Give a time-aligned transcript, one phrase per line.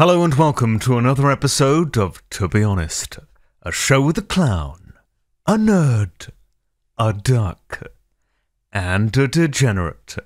[0.00, 3.18] Hello and welcome to another episode of To Be Honest,
[3.60, 4.94] a show with a clown,
[5.46, 6.30] a nerd,
[6.96, 7.82] a duck,
[8.72, 10.16] and a degenerate.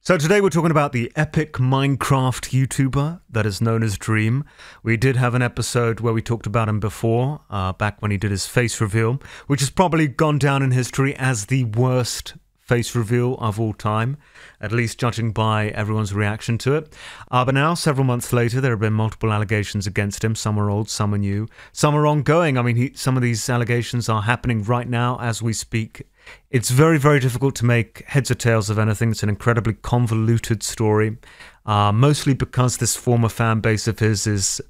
[0.00, 4.44] So today we're talking about the epic Minecraft YouTuber that is known as Dream.
[4.84, 8.16] We did have an episode where we talked about him before, uh, back when he
[8.16, 12.34] did his face reveal, which has probably gone down in history as the worst
[12.70, 14.16] face reveal of all time,
[14.60, 16.94] at least judging by everyone's reaction to it.
[17.28, 20.36] Uh, but now, several months later, there have been multiple allegations against him.
[20.36, 22.56] Some are old, some are new, some are ongoing.
[22.56, 26.06] I mean, he, some of these allegations are happening right now as we speak.
[26.50, 29.10] It's very, very difficult to make heads or tails of anything.
[29.12, 31.16] It's an incredibly convoluted story,
[31.64, 34.60] uh, mostly because this former fan base of his is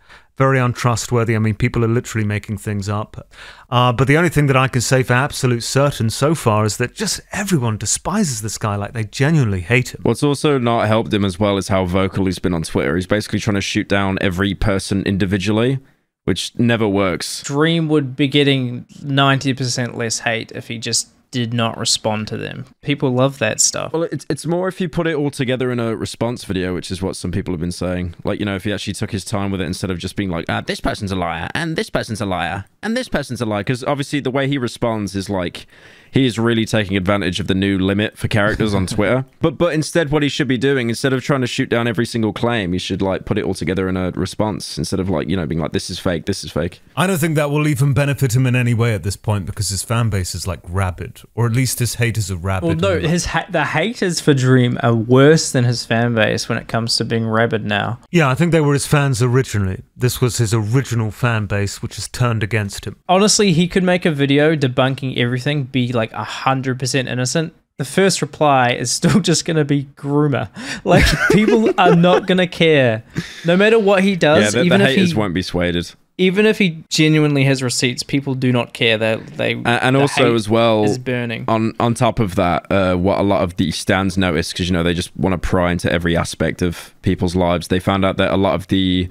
[0.41, 1.37] very untrustworthy.
[1.37, 3.31] I mean, people are literally making things up.
[3.69, 6.79] Uh, but the only thing that I can say for absolute certain so far is
[6.79, 8.77] that just everyone despises this guy.
[8.77, 10.01] Like, they genuinely hate him.
[10.03, 12.97] What's also not helped him as well is how vocal he's been on Twitter.
[12.97, 15.79] He's basically trying to shoot down every person individually,
[16.25, 17.43] which never works.
[17.43, 22.67] Dream would be getting 90% less hate if he just did not respond to them.
[22.83, 23.93] People love that stuff.
[23.93, 26.91] Well, it's, it's more if you put it all together in a response video, which
[26.91, 28.15] is what some people have been saying.
[28.25, 30.31] Like, you know, if he actually took his time with it instead of just being
[30.31, 33.47] like, ah, this person's a liar, and this person's a liar, and this person's a
[33.47, 33.61] liar.
[33.63, 35.67] Because obviously the way he responds is like,
[36.11, 39.25] he is really taking advantage of the new limit for characters on Twitter.
[39.41, 42.07] But but instead, what he should be doing, instead of trying to shoot down every
[42.07, 45.29] single claim, he should like put it all together in a response instead of like
[45.29, 46.81] you know being like this is fake, this is fake.
[46.97, 49.69] I don't think that will even benefit him in any way at this point because
[49.69, 52.81] his fan base is like rabid, or at least his haters are rabid.
[52.83, 56.59] Well, no, his ha- the haters for Dream are worse than his fan base when
[56.59, 58.01] it comes to being rabid now.
[58.11, 59.83] Yeah, I think they were his fans originally.
[59.97, 62.97] This was his original fan base, which has turned against him.
[63.09, 67.53] Honestly, he could make a video debunking everything, be like a hundred percent innocent.
[67.77, 70.49] The first reply is still just gonna be groomer.
[70.85, 73.03] Like people are not gonna care,
[73.45, 74.55] no matter what he does.
[74.55, 75.77] yeah, the, even the if haters he, won't be swayed.
[76.19, 78.97] even if he genuinely has receipts, people do not care.
[78.99, 81.45] They they And, and also as well, is burning.
[81.49, 84.73] on on top of that, uh, what a lot of the stands noticed because you
[84.75, 87.69] know they just want to pry into every aspect of people's lives.
[87.69, 89.09] They found out that a lot of the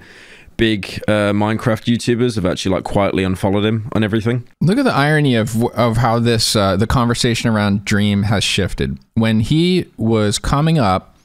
[0.60, 4.48] big uh, Minecraft YouTubers have actually like quietly unfollowed him on everything.
[4.62, 9.00] Look at the irony of of how this uh, the conversation around Dream has shifted.
[9.16, 11.16] When he was coming up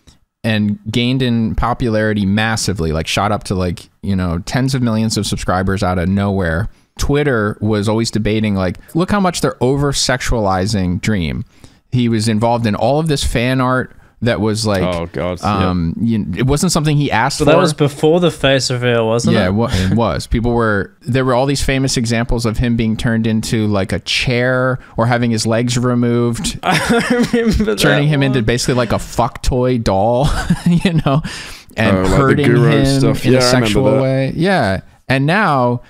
[0.45, 5.19] and gained in popularity massively, like shot up to like you know tens of millions
[5.19, 6.71] of subscribers out of nowhere.
[6.97, 11.45] Twitter was always debating like, look how much they're over sexualizing Dream.
[11.91, 15.69] He was involved in all of this fan art that was like, Oh, God, yeah.
[15.71, 17.53] um, you, it wasn't something he asked So for.
[17.53, 19.45] that was before the face reveal, wasn't Yeah, it?
[19.45, 20.27] yeah wa- it was.
[20.27, 24.01] People were there were all these famous examples of him being turned into like a
[24.01, 28.99] chair or having his legs removed, I remember that turning him into basically like a
[28.99, 30.29] fuck toy doll,
[30.67, 31.23] you know,
[31.77, 33.25] and Oh, like hurting Guru him stuff.
[33.25, 34.33] in Yeah, a I remember sexual way.
[34.37, 34.81] Yeah.
[35.09, 35.83] And now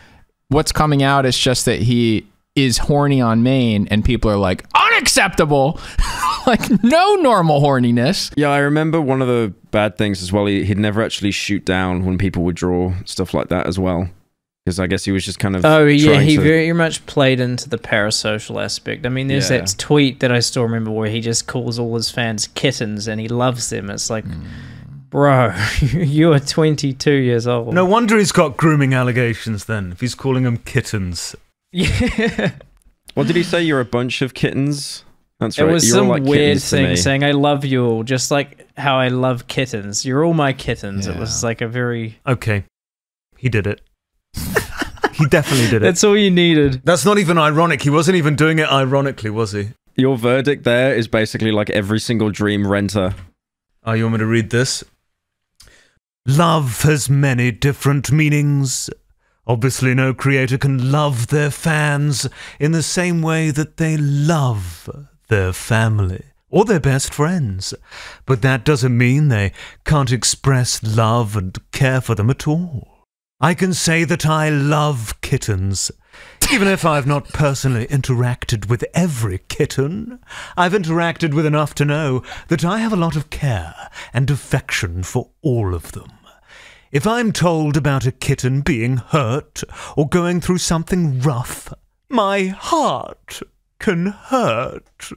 [0.48, 4.64] what's coming out is just that he is horny on main and people are like
[4.74, 5.80] unacceptable.
[6.46, 8.32] like no normal horniness.
[8.36, 10.46] Yeah, I remember one of the bad things as well.
[10.46, 14.08] He, he'd never actually shoot down when people would draw stuff like that as well,
[14.64, 15.64] because I guess he was just kind of.
[15.64, 19.04] Oh yeah, he to- very much played into the parasocial aspect.
[19.06, 19.58] I mean, there's Yeah.
[19.58, 23.20] that tweet that I still remember where he just calls all his fans kittens and
[23.20, 23.90] he loves them.
[23.90, 24.42] It's like, Hmm.
[25.10, 27.74] bro, you are 22 years old.
[27.74, 31.34] No wonder he's got grooming allegations then, if he's calling them kittens.
[31.74, 32.52] Yeah,
[33.14, 33.62] What did he say?
[33.62, 35.04] You're a bunch of kittens.
[35.40, 35.72] That's it right.
[35.72, 39.08] was You're some like weird thing saying I love you all, just like how I
[39.08, 40.04] love kittens.
[40.04, 41.06] You're all my kittens.
[41.06, 42.18] It was like a very.
[42.26, 42.64] Okay,
[43.36, 43.80] he did it.
[45.14, 45.80] he definitely did it.
[45.82, 46.82] That's all you needed.
[46.84, 47.82] That's not even ironic.
[47.82, 49.70] He wasn't even doing it ironically, was he?
[49.96, 53.14] Your verdict there is basically like every single dream renter.
[53.84, 54.82] Oh, you want me to read this?
[56.26, 58.88] Love has many different meanings.
[59.46, 62.28] Obviously, no creator can love their fans
[62.58, 64.88] in the same way that they love
[65.28, 67.74] their family or their best friends.
[68.24, 69.52] But that doesn't mean they
[69.84, 73.06] can't express love and care for them at all.
[73.40, 75.90] I can say that I love kittens.
[76.52, 80.20] Even if I've not personally interacted with every kitten,
[80.56, 85.02] I've interacted with enough to know that I have a lot of care and affection
[85.02, 86.10] for all of them.
[86.94, 89.64] If I'm told about a kitten being hurt
[89.96, 91.74] or going through something rough,
[92.08, 93.42] my heart
[93.80, 95.10] can hurt.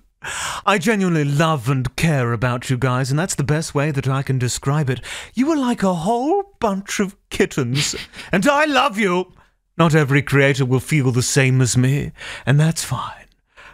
[0.66, 4.24] I genuinely love and care about you guys, and that's the best way that I
[4.24, 5.02] can describe it.
[5.36, 7.96] You are like a whole bunch of kittens,
[8.32, 9.32] and I love you.
[9.78, 12.12] Not every creator will feel the same as me,
[12.44, 13.28] and that's fine.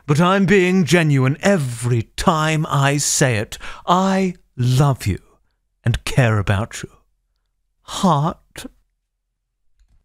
[0.06, 3.58] But I'm being genuine every time I say it.
[3.88, 5.20] I love you
[5.86, 6.90] and care about you.
[7.94, 8.66] Heart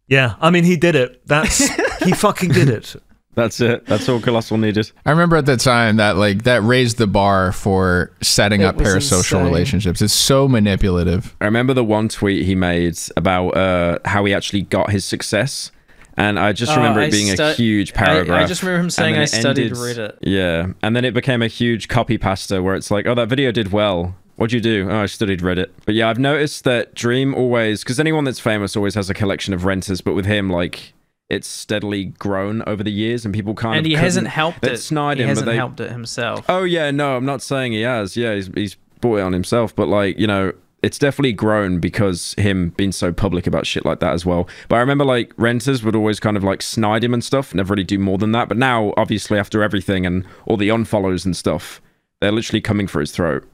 [0.07, 1.25] Yeah, I mean, he did it.
[1.27, 1.57] That's
[2.03, 2.95] he fucking did it.
[3.35, 3.85] That's it.
[3.85, 4.91] That's all Colossal needed.
[5.05, 8.75] I remember at the time that like that raised the bar for setting It up
[8.75, 9.43] parasocial insane.
[9.45, 10.01] relationships.
[10.01, 11.35] It's so manipulative.
[11.39, 15.71] I remember the one tweet he made about uh, how he actually got his success.
[16.17, 18.81] And I just Oh, remember I it being stu- a huge I- I just remember
[18.83, 20.73] him saying, "I it studied Reddit." Yeah.
[20.83, 23.71] And then it became a huge copy pasta where it's like, oh, that video did
[23.71, 24.15] well.
[24.39, 24.87] What'd you do?
[24.89, 25.67] Oh, I studied Reddit.
[25.85, 29.53] But yeah, I've noticed that Dream always, because anyone that's famous always has a collection
[29.53, 30.93] of renters, but with him, like,
[31.29, 33.89] it's steadily grown over the years and people kind and of.
[33.89, 34.77] he hasn't helped it.
[34.77, 36.45] snide he him, but hasn't they- helped it himself.
[36.47, 38.15] Oh yeah, no, I'm not saying he has.
[38.15, 42.33] Yeah, he's he's brought it on himself, but like you know, it's definitely grown because
[42.37, 44.47] him being so public about shit like that as well.
[44.69, 47.73] But I remember like renters would always kind of like snide him and stuff, never
[47.73, 48.47] really do more than that.
[48.47, 51.81] But now, obviously, after everything and all the unfollows and stuff,
[52.21, 53.45] they're literally coming for his throat.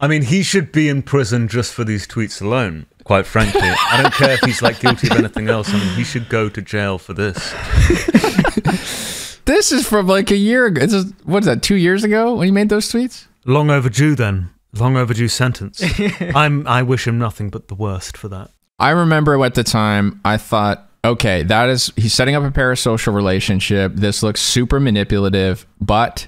[0.00, 2.86] I mean, he should be in prison just for these tweets alone.
[3.04, 5.68] Quite frankly, I don't care if he's like guilty of anything else.
[5.68, 7.54] I mean, he should go to jail for this.
[9.44, 10.80] This is from like a year ago.
[10.80, 11.62] This is what is that?
[11.62, 13.26] Two years ago when he made those tweets.
[13.44, 14.50] Long overdue, then.
[14.72, 15.82] Long overdue sentence.
[16.20, 16.66] I'm.
[16.66, 18.50] I wish him nothing but the worst for that.
[18.78, 23.14] I remember at the time I thought, okay, that is he's setting up a parasocial
[23.14, 23.92] relationship.
[23.94, 26.26] This looks super manipulative, but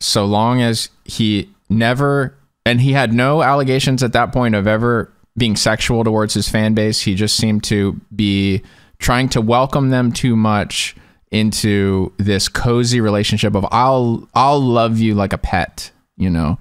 [0.00, 2.34] so long as he never
[2.66, 6.74] and he had no allegations at that point of ever being sexual towards his fan
[6.74, 8.62] base, he just seemed to be
[8.98, 10.96] trying to welcome them too much
[11.30, 16.58] into this cozy relationship of I'll I'll love you like a pet, you know.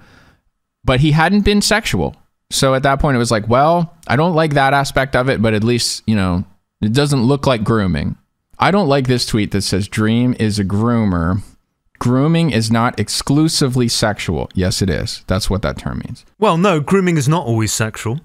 [0.83, 2.15] But he hadn't been sexual.
[2.49, 5.41] So at that point, it was like, well, I don't like that aspect of it,
[5.41, 6.43] but at least, you know,
[6.81, 8.17] it doesn't look like grooming.
[8.59, 11.41] I don't like this tweet that says Dream is a groomer.
[12.03, 14.49] Grooming is not exclusively sexual.
[14.53, 15.23] Yes, it is.
[15.27, 16.25] That's what that term means.
[16.37, 18.19] Well, no, grooming is not always sexual.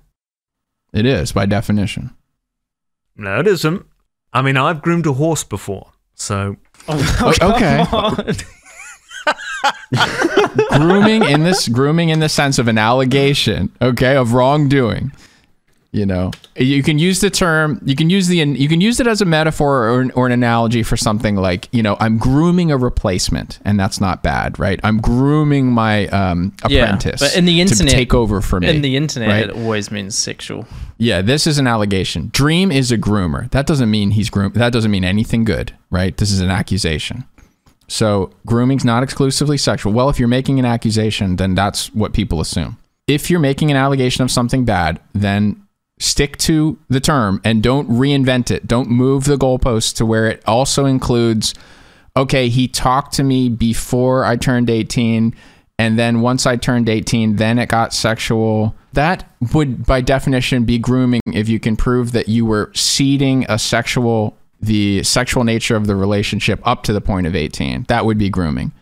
[0.93, 2.11] It is by definition.
[3.15, 3.87] No, it isn't.
[4.33, 6.57] I mean, I've groomed a horse before, so
[6.89, 7.85] oh, O- okay.
[10.77, 15.13] grooming in this grooming in the sense of an allegation, okay, of wrongdoing.
[15.91, 19.07] You know, you can use the term, you can use the, you can use it
[19.07, 22.71] as a metaphor or an, or an analogy for something like, you know, I'm grooming
[22.71, 24.79] a replacement, and that's not bad, right?
[24.85, 28.69] I'm grooming my um, Yeah, apprentice, but in the internet- to take over for me.
[28.69, 29.45] In the internet, right?
[29.45, 30.67] it always means sexual.
[30.99, 32.29] Yeah, this is an allegation.
[32.35, 33.51] Dream is a groomer.
[33.53, 34.53] That doesn't mean he's groom.
[34.53, 36.15] That doesn't mean anything good, right?
[36.15, 37.25] This is an accusation.
[37.87, 39.95] So grooming's not exclusively sexual.
[39.95, 42.77] Well, if you're making an accusation, then that's what people assume.
[43.07, 45.65] If you're making an allegation of something bad, then
[45.99, 48.67] stick to the term and don't reinvent it.
[48.67, 51.55] Don't move the goalposts to where it also includes
[52.17, 55.35] okay, he talked to me before I turned 18
[55.79, 58.75] and then once I turned 18, then it got sexual.
[58.95, 63.59] That would by definition be grooming if you can prove that you were seeding a
[63.59, 67.85] sexual the sexual nature of the relationship up to the point of 18.
[67.87, 68.73] That would be grooming.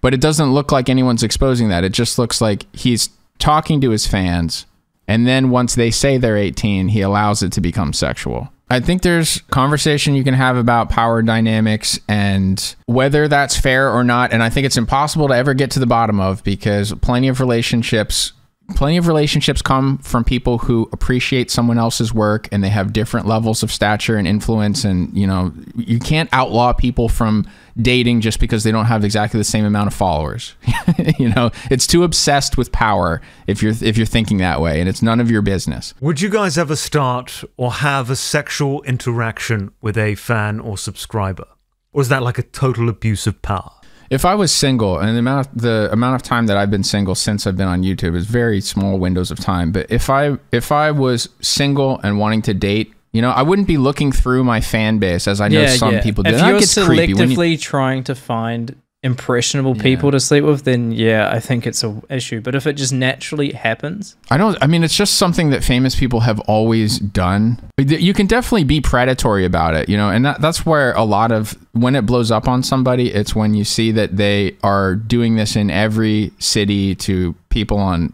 [0.00, 1.82] But it doesn't look like anyone's exposing that.
[1.82, 3.10] It just looks like he's
[3.40, 4.66] talking to his fans
[5.08, 8.52] and then once they say they're 18, he allows it to become sexual.
[8.68, 14.02] I think there's conversation you can have about power dynamics and whether that's fair or
[14.02, 14.32] not.
[14.32, 17.38] And I think it's impossible to ever get to the bottom of because plenty of
[17.38, 18.32] relationships
[18.74, 23.26] plenty of relationships come from people who appreciate someone else's work and they have different
[23.26, 27.46] levels of stature and influence and you know you can't outlaw people from
[27.80, 30.54] dating just because they don't have exactly the same amount of followers
[31.18, 34.88] you know it's too obsessed with power if you're if you're thinking that way and
[34.88, 39.72] it's none of your business Would you guys ever start or have a sexual interaction
[39.80, 41.46] with a fan or subscriber?
[41.92, 43.72] Or is that like a total abuse of power?
[44.10, 46.84] If I was single, and the amount of, the amount of time that I've been
[46.84, 49.72] single since I've been on YouTube is very small windows of time.
[49.72, 53.68] But if I if I was single and wanting to date, you know, I wouldn't
[53.68, 56.30] be looking through my fan base as I know some people do.
[56.30, 60.90] If That you're creepy you- selectively trying to find impressionable people to sleep with, then
[60.90, 62.40] yeah, I think it's a issue.
[62.40, 64.58] But if it just naturally happens, I don't.
[64.60, 67.60] I mean, it's just something that famous people have always done.
[67.78, 71.30] You can definitely be predatory about it, you know, and that, that's where a lot
[71.32, 75.36] of when it blows up on somebody, it's when you see that they are doing
[75.36, 78.12] this in every city to people on,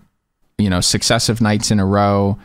[0.59, 2.39] you know, successive nights in a row,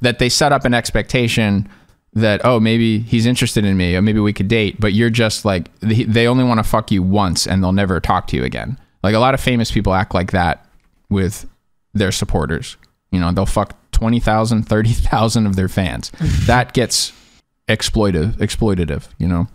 [0.00, 1.68] that they set up an expectation
[2.14, 5.44] that oh maybe he's interested in me or maybe we could date but you're just
[5.44, 8.78] like they only want to fuck you once and they'll never talk to you again.
[9.02, 10.66] Like a lot of famous people act like that
[11.08, 11.46] with
[11.94, 12.76] their supporters.
[13.10, 16.10] You know they'll fuck 20,000 30,000 of their fans.
[16.46, 17.12] That gets
[17.68, 19.46] exploitive exploitative you know?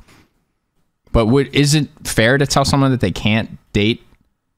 [1.12, 4.01] But would is it fair to tell someone that they can't date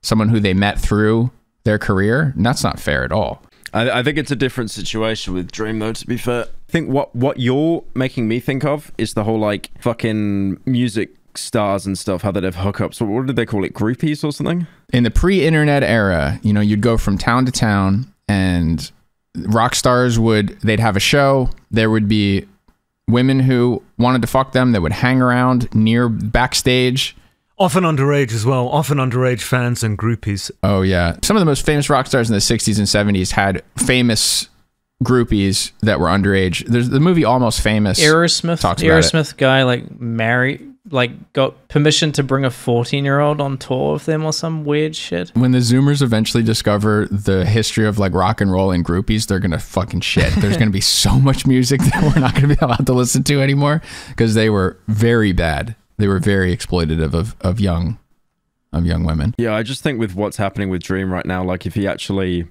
[0.04, 1.32] someone who they met through
[1.64, 2.34] their career?
[2.38, 3.42] That's not fair at all
[3.74, 5.94] I, I think it's a different situation with Dream, though.
[5.94, 9.40] To be fair, I think what what you're making me think of is the whole
[9.40, 12.22] like fucking music stars and stuff.
[12.22, 13.02] How they have hookups.
[13.02, 13.74] What, what did they call it?
[13.74, 14.68] Groupies or something?
[14.94, 18.92] in the pre-internet era, you know, you'd go from town to town and
[19.36, 21.50] rock stars would they'd have a show.
[21.70, 22.48] There would be
[23.08, 27.16] women who wanted to fuck them that would hang around near backstage.
[27.60, 28.68] Often underage as well.
[28.70, 30.52] Often underage fans and groupies.
[30.64, 31.18] Oh yeah.
[31.24, 32.88] Some of the most famous rock stars in the 60s and
[33.18, 34.50] 70s had famous
[35.04, 36.66] groupies that were underage.
[36.68, 38.00] There's the movie Almost Famous.
[38.00, 39.04] Aerosmith, talks about it.
[39.04, 43.94] Aerosmith guy like married, like got permission to bring a 14 year old on tour
[43.94, 45.32] with them or some weird shit.
[45.36, 49.40] when the Zoomers eventually discover the history of like rock and roll and groupies, they're
[49.40, 50.32] gonna fucking shit.
[50.38, 53.42] There's gonna be so much music that we're not gonna be allowed to listen to
[53.42, 55.76] anymore because they were very bad.
[55.98, 57.98] They were very exploitative of, of young
[58.74, 59.34] of young women.
[59.38, 62.48] Yeah, I just think with what's happening with Dream right now, like if he actually,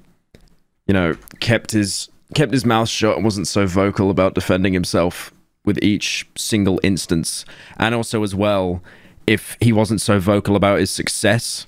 [0.86, 5.32] you know, kept his kept his mouth shut and wasn't so vocal about defending himself
[5.64, 7.44] with each single instance,
[7.76, 8.82] and also as well,
[9.26, 11.66] if he wasn't so vocal about his success,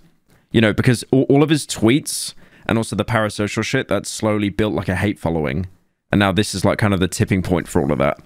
[0.53, 2.35] you know, because all, all of his tweets
[2.67, 5.67] and also the parasocial shit that slowly built like a hate following,
[6.11, 8.21] and now this is like kind of the tipping point for all of that.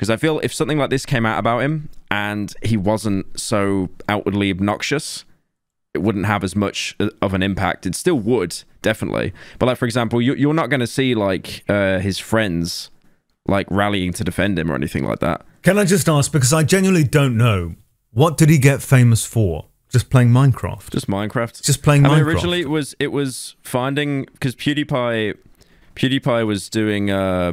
[0.00, 3.90] Because I feel if something like this came out about him and he wasn't so
[4.08, 5.26] outwardly obnoxious,
[5.92, 7.84] it wouldn't have as much of an impact.
[7.84, 9.34] It still would, definitely.
[9.58, 12.90] But like for example, you, you're not going to see like uh, his friends
[13.44, 15.44] like rallying to defend him or anything like that.
[15.60, 17.74] Can I just ask, because I genuinely don't know,
[18.12, 19.66] what did he get famous for?
[19.90, 20.88] Just playing Minecraft?
[20.88, 21.60] Just Minecraft.
[21.60, 22.16] Just playing I Minecraft?
[22.16, 25.36] mean, originally it was it was finding because PewDiePie
[25.94, 27.52] PewDiePie was doing uh,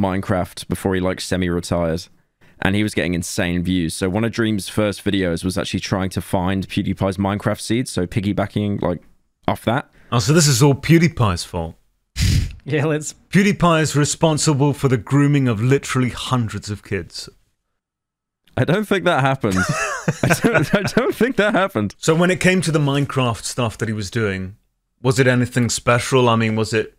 [0.00, 2.06] Minecraft before he like semi-retired,
[2.62, 3.94] and he was getting insane views.
[3.94, 8.06] So one of Dream's first videos was actually trying to find PewDiePie's Minecraft seeds, so
[8.06, 9.02] piggybacking like
[9.46, 9.90] off that.
[10.12, 11.76] Oh, so this is all PewDiePie's fault.
[12.64, 13.14] Yeah, let's.
[13.30, 17.28] PewDiePie is responsible for the grooming of literally hundreds of kids.
[18.56, 19.56] I don't think that happened.
[20.22, 21.94] I, don't, I don't think that happened.
[21.98, 24.56] So when it came to the Minecraft stuff that he was doing,
[25.02, 26.28] was it anything special?
[26.28, 26.96] I mean, was it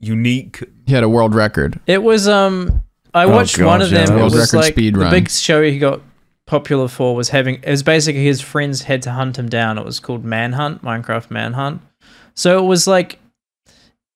[0.00, 0.62] unique?
[0.86, 1.78] He had a world record.
[1.86, 2.82] It was um.
[3.14, 4.14] I Oh, watched God, one of yeah, them.
[4.16, 5.10] that It was was record like speed the run.
[5.10, 6.00] big show he got
[6.46, 7.56] popular for was having.
[7.62, 9.78] It was basically his friends had to hunt him down.
[9.78, 11.80] It was called Manhunt, Minecraft Manhunt.
[12.34, 13.18] So it was like,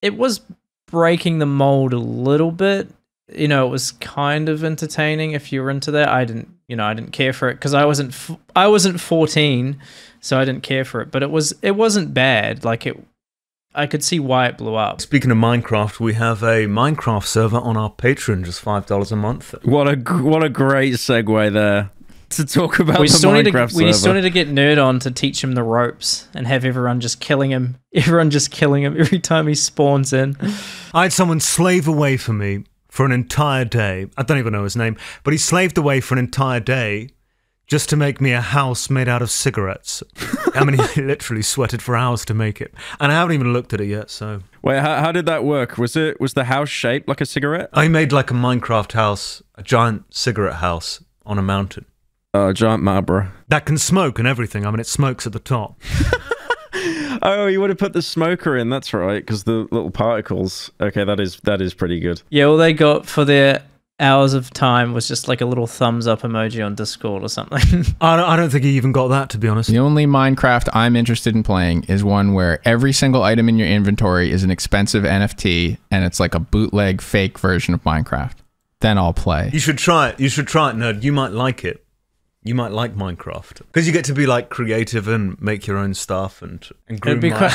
[0.03, 0.41] it was
[0.87, 2.89] breaking the mold a little bit.
[3.35, 6.09] You know, it was kind of entertaining if you were into that.
[6.11, 9.01] I didn't, you know, I didn't care for it because I wasn't, f- I wasn't
[9.01, 9.79] fourteen,
[10.21, 11.11] so I didn't care for it.
[11.11, 12.63] But it was, it wasn't bad.
[12.65, 13.03] Like it,
[13.75, 15.01] I could see why it blew up.
[15.01, 19.17] Speaking of Minecraft, we have a Minecraft server on our Patreon, just five dollars a
[19.17, 19.55] month.
[19.65, 21.91] What a what a great segue there
[22.31, 23.93] to talk about we the still need Minecraft to we server.
[23.93, 27.21] still need to get nerd on to teach him the ropes and have everyone just
[27.21, 30.35] killing him everyone just killing him every time he spawns in
[30.95, 34.07] I had someone slave away for me for an entire day.
[34.19, 37.09] I don't even know his name, but he slaved away for an entire day
[37.73, 40.03] just to make me a house made out of cigarettes.
[40.55, 43.73] I mean, he literally sweated for hours to make it, and I haven't even looked
[43.73, 44.11] at it yet.
[44.11, 45.79] So Wait, how, how did that work?
[45.79, 47.71] Was it was the house shaped like a cigarette?
[47.73, 51.87] I made like a Minecraft house, a giant cigarette house on a mountain
[52.35, 53.31] Oh, giant Marlboro.
[53.49, 54.67] that can smoke and everything.
[54.67, 55.81] I mean, it smokes at the top.
[57.25, 58.69] Oh, you would have put the smoker in.
[58.69, 60.73] That's right, because the little particles.
[60.81, 62.21] Okay, that is that is pretty good.
[62.31, 63.63] yeah all they got for their
[64.03, 67.59] hours of time was just like a little thumbs up emoji on discord or something
[68.01, 69.71] I don't, I don't think he even got that, to be honest.
[69.71, 73.69] The only Minecraft I'm interested in playing is one where every single item in your
[73.69, 78.37] inventory is an expensive NFT and it's like a bootleg fake version of Minecraft.
[78.81, 79.51] Then I'll play.
[79.53, 80.19] You should try it.
[80.21, 81.05] You should try it, nerd.
[81.05, 81.85] You might like it.
[82.43, 85.95] You might like Minecraft because you get to be like creative and make your own
[85.95, 87.53] stuff and and groom it'd be my- quite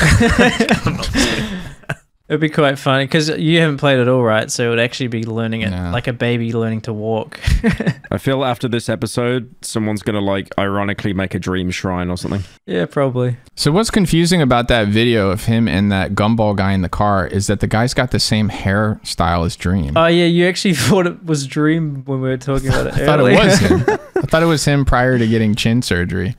[2.28, 5.06] it'd be quite funny because you haven't played it all right so it would actually
[5.08, 5.90] be learning it Yeah.
[5.92, 7.40] like a baby learning to walk
[8.10, 12.42] I feel after this episode, someone's gonna like ironically make a dream shrine or something.
[12.66, 16.82] yeah probably So what's confusing about that video of him and that gumball guy in
[16.82, 19.96] the car is that the guy's got the same hairstyle as Dream.
[19.96, 23.04] oh yeah you actually thought it was dream when we were talking about it I
[23.06, 23.84] thought it was him.
[24.16, 26.36] I thought it was him prior to getting chin surgery.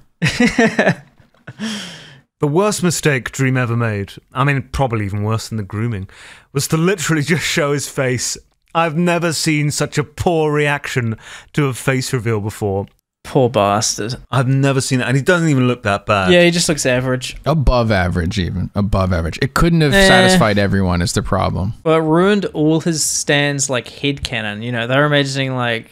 [2.39, 6.09] The worst mistake Dream ever made, I mean, probably even worse than the grooming,
[6.53, 8.37] was to literally just show his face.
[8.73, 11.17] I've never seen such a poor reaction
[11.53, 12.85] to a face reveal before.
[13.25, 16.31] poor bastard I've never seen that, and he doesn't even look that bad.
[16.31, 18.69] yeah he just looks average Above average, even.
[18.75, 19.37] Above average.
[19.41, 20.07] It couldn't have Eh.
[20.07, 21.73] satisfied everyone, is the problem.
[21.83, 24.61] Well, it ruined all his stands like head canon.
[24.61, 25.89] You know, they were imagining like,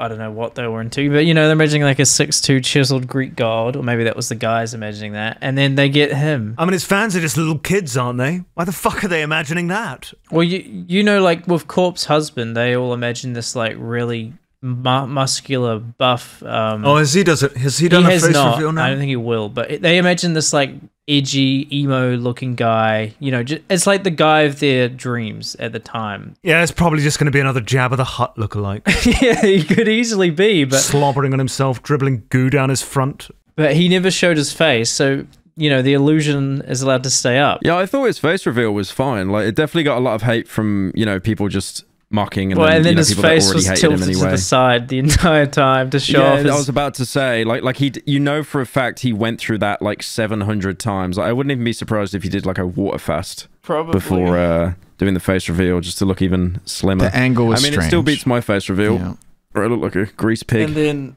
[0.00, 2.60] I don't know what they were into, but you know, they're imagining like a six-two
[2.60, 6.12] chiseled Greek god, or maybe that was the guys imagining that, and then they get
[6.12, 6.54] him.
[6.58, 8.42] I mean, his fans are just little kids, aren't they?
[8.54, 10.12] Why the fuck are they imagining that?
[10.30, 15.06] Well, you you know, like with Corpse Husband, they all imagine this like really mu-
[15.06, 16.42] muscular, buff.
[16.42, 17.56] Um, Oh, has he does it?
[17.56, 18.56] Has he he done a has face not.
[18.56, 18.84] reveal now?
[18.84, 20.72] I don't think he will, but they imagine this like
[21.10, 23.14] edgy, emo-looking guy.
[23.18, 26.36] You know, ju- it's like the guy of their dreams at the time.
[26.42, 28.82] yeah, it's probably just going to be another Jabba the Hutt lookalike,
[29.22, 33.28] yeah, he could easily be, but slobbering on himself, dribbling goo down his front.
[33.56, 35.26] but he never showed his face, so
[35.56, 37.60] you know the illusion is allowed to stay up.
[37.62, 39.28] Yeah, I thought his face reveal was fine.
[39.28, 42.58] Like, it definitely got a lot of hate from you know people just mocking and
[42.58, 44.14] well, then, and then you know, his people that face already was hated him tilted
[44.16, 46.50] to the side the entire time to show yeah, off his.
[46.50, 49.40] I was about to say, like, like he, you know, for a fact he went
[49.40, 51.18] through that like seven hundred times.
[51.18, 54.36] Like, I wouldn't even be surprised if he did like a water fast probably before
[54.36, 57.04] uh, doing the face reveal, just to look even slimmer.
[57.04, 57.60] The angle was.
[57.60, 57.86] I mean, strange.
[57.86, 58.94] it still beats my face reveal.
[58.96, 59.14] Yeah.
[59.54, 60.62] Or I look like a grease pig.
[60.62, 61.16] And then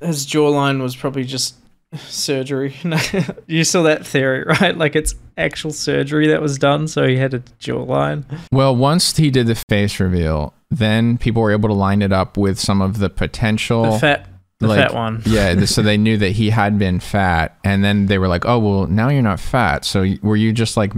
[0.00, 1.56] his jawline was probably just
[1.98, 2.74] surgery.
[3.46, 4.76] you saw that theory, right?
[4.76, 8.24] Like it's actual surgery that was done, so he had a jawline.
[8.52, 12.36] Well, once he did the face reveal, then people were able to line it up
[12.36, 13.92] with some of the potential.
[13.92, 14.28] The fat,
[14.60, 15.22] the like- fat one.
[15.26, 18.58] yeah, so they knew that he had been fat, and then they were like, "Oh,
[18.58, 20.92] well, now you're not fat." So were you just like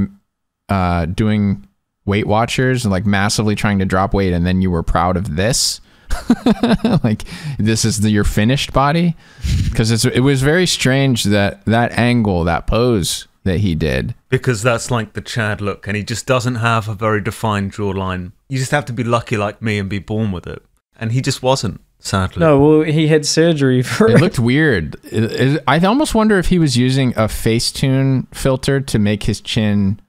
[0.68, 1.66] uh, doing
[2.04, 5.36] Weight Watchers and like massively trying to drop weight, and then you were proud of
[5.36, 5.80] this?
[7.04, 7.22] like
[7.58, 9.14] this is the, your finished body?
[9.76, 14.14] Because it was very strange that that angle, that pose that he did.
[14.30, 18.32] Because that's like the Chad look, and he just doesn't have a very defined jawline.
[18.48, 20.62] You just have to be lucky like me and be born with it.
[20.98, 22.40] And he just wasn't, sadly.
[22.40, 24.20] No, well, he had surgery for It it.
[24.22, 24.96] looked weird.
[25.12, 29.42] It- it- I almost wonder if he was using a Facetune filter to make his
[29.42, 30.00] chin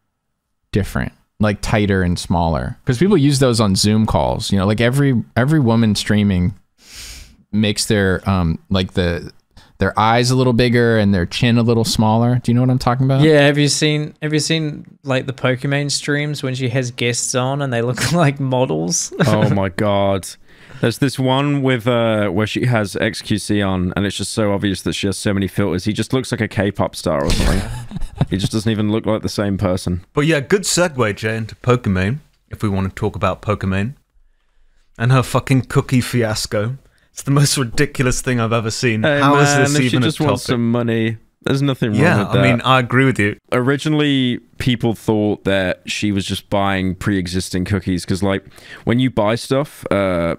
[0.71, 2.77] different, like tighter and smaller.
[2.83, 4.51] Because people use those on Zoom calls.
[4.51, 6.53] You know, like every every woman streaming
[7.51, 9.31] makes their um like the
[9.79, 12.39] their eyes a little bigger and their chin a little smaller.
[12.43, 13.21] Do you know what I'm talking about?
[13.21, 17.35] Yeah, have you seen have you seen like the Pokimane streams when she has guests
[17.35, 19.13] on and they look like models?
[19.27, 20.27] oh my god.
[20.81, 24.81] There's this one with uh where she has XQC on, and it's just so obvious
[24.83, 25.85] that she has so many filters.
[25.85, 27.61] He just looks like a K-pop star or something.
[28.29, 30.05] he just doesn't even look like the same person.
[30.13, 33.95] But yeah, good segue, Jay, into Pokimane, if we want to talk about Pokimane.
[34.97, 36.77] And her fucking cookie fiasco.
[37.11, 39.03] It's the most ridiculous thing I've ever seen.
[39.03, 40.29] Hey, How is man, this if even she a just topic?
[40.29, 42.35] wants some money, there's nothing wrong yeah, with that.
[42.35, 43.37] Yeah, I mean, I agree with you.
[43.51, 48.43] originally people thought that she was just buying pre-existing cookies because like
[48.85, 50.35] when you buy stuff uh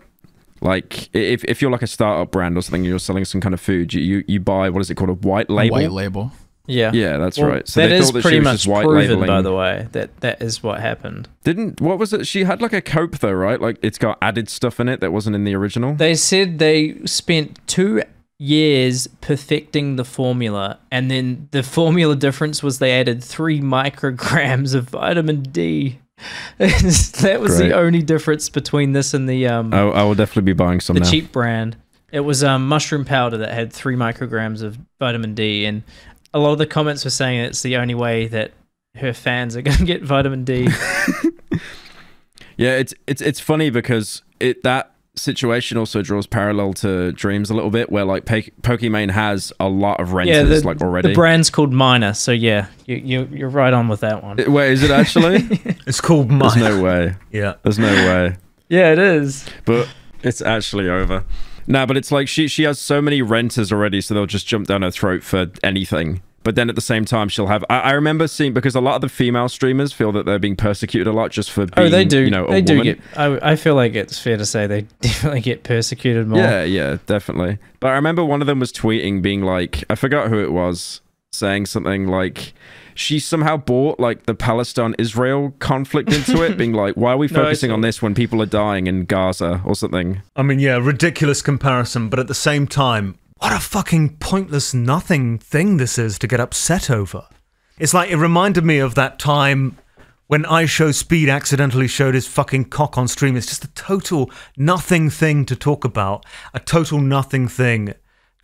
[0.60, 3.60] like if, if you're like a startup brand or something you're selling some kind of
[3.60, 6.32] food you you, you buy what is it called a white label White label.
[6.66, 6.90] yeah.
[6.92, 9.42] yeah that's Well, right so that they is that pretty much white proven, labeling by
[9.42, 9.88] the way.
[9.92, 11.28] That that is what happened.
[11.44, 14.48] didn't what was it she had like a cope though right like it's got added
[14.48, 18.02] stuff in it that wasn't in the original They said they spent two
[18.40, 24.90] years perfecting the formula, and then the formula difference was they added three micrograms of
[24.90, 25.98] vitamin D.
[26.58, 27.68] that was Great.
[27.68, 30.94] the only difference between this and the um I, I will definitely be buying some
[30.94, 31.76] the now cheap brand.
[32.10, 35.82] It was um, mushroom powder that had three micrograms of vitamin D, and
[36.32, 38.52] a lot of the comments were saying it's the only way that
[38.96, 40.68] her fans are going to get vitamin D.
[42.58, 47.54] Yeah, it's it's it's funny because it that situation also draws parallel to Dreams a
[47.54, 51.08] little bit, where like po- Pokimane has a lot of renters yeah, the, like already.
[51.08, 54.40] the brand's called Myna, so yeah, you, you you're right on with that one.
[54.40, 55.48] Uh, wait, is it actually?
[55.86, 57.16] It's called There's no way.
[57.32, 57.54] Yeah.
[57.62, 58.36] There's no way.
[58.68, 59.46] Yeah, it is.
[59.64, 59.88] But
[60.22, 61.24] it's actually over.
[61.66, 64.66] Nah, but it's like she she has so many renters already, so they'll just jump
[64.66, 66.22] down her throat for anything.
[66.44, 67.64] But then at the same time, she'll have.
[67.68, 70.56] I, I remember seeing because a lot of the female streamers feel that they're being
[70.56, 71.88] persecuted a lot just for being.
[71.88, 72.20] oh, they do.
[72.20, 72.94] You know, a they do woman.
[72.94, 73.18] get.
[73.18, 76.38] I, I feel like it's fair to say they definitely get persecuted more.
[76.38, 77.58] Yeah, yeah, definitely.
[77.80, 81.00] But I remember one of them was tweeting, being like, I forgot who it was,
[81.32, 82.54] saying something like,
[82.94, 87.28] she somehow brought like the Palestine Israel conflict into it, being like, why are we
[87.28, 90.22] focusing saw on this when people are dying in Gaza or something?
[90.34, 95.38] I mean, yeah, ridiculous comparison, but at the same time, what a fucking pointless nothing
[95.38, 97.26] thing this is to get upset over.
[97.78, 99.78] It's like it reminded me of that time
[100.26, 103.36] when IShowSpeed accidentally showed his fucking cock on stream.
[103.36, 107.94] It's just a total nothing thing to talk about, a total nothing thing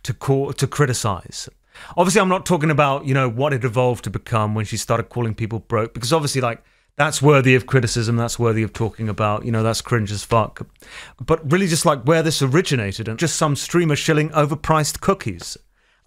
[0.03, 1.49] to call to criticize.
[1.97, 5.09] Obviously, I'm not talking about you know what it evolved to become when she started
[5.09, 6.63] calling people broke, because obviously, like
[6.97, 8.15] that's worthy of criticism.
[8.15, 9.45] That's worthy of talking about.
[9.45, 10.65] You know, that's cringe as fuck.
[11.23, 15.57] But really, just like where this originated, and just some streamer shilling overpriced cookies.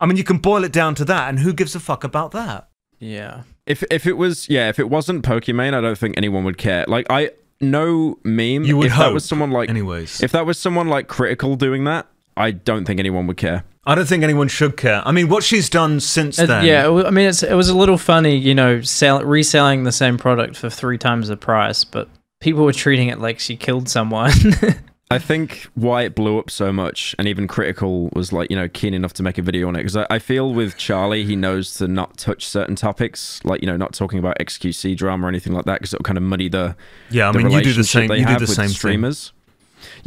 [0.01, 2.31] I mean, you can boil it down to that, and who gives a fuck about
[2.33, 2.69] that?
[2.99, 3.43] Yeah.
[3.67, 6.85] If if it was yeah, if it wasn't Pokimane, I don't think anyone would care.
[6.89, 8.65] Like I no meme.
[8.65, 9.07] You would if hope.
[9.07, 12.07] that was someone like Anyways, if that was someone like critical doing that,
[12.39, 13.65] I don't think anyone would care.
[13.85, 15.03] I don't think anyone should care.
[15.07, 16.65] I mean, what she's done since It- then.
[16.65, 20.19] yeah, I mean, it's, it was a little funny, you know, sell, reselling the same
[20.19, 22.07] product for three times the price, but
[22.41, 24.31] people were treating it like she killed someone.
[25.11, 28.69] I think why it blew up so much, and even critical was like you know
[28.69, 31.35] keen enough to make a video on it because I, I feel with Charlie he
[31.35, 35.29] knows to not touch certain topics, like you know not talking about XQC drama or
[35.31, 36.77] anything like that because it'll kind of muddy the
[37.09, 37.31] yeah.
[37.31, 38.09] I the mean, you do the same.
[38.09, 38.75] they You do the with same thing.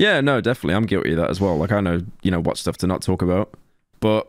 [0.02, 0.16] Streamers.
[0.16, 0.76] Yeah, no, definitely.
[0.76, 1.58] I'm guilty of that as well.
[1.58, 3.54] Like I know, you know, what stuff to not talk about.
[4.00, 4.28] But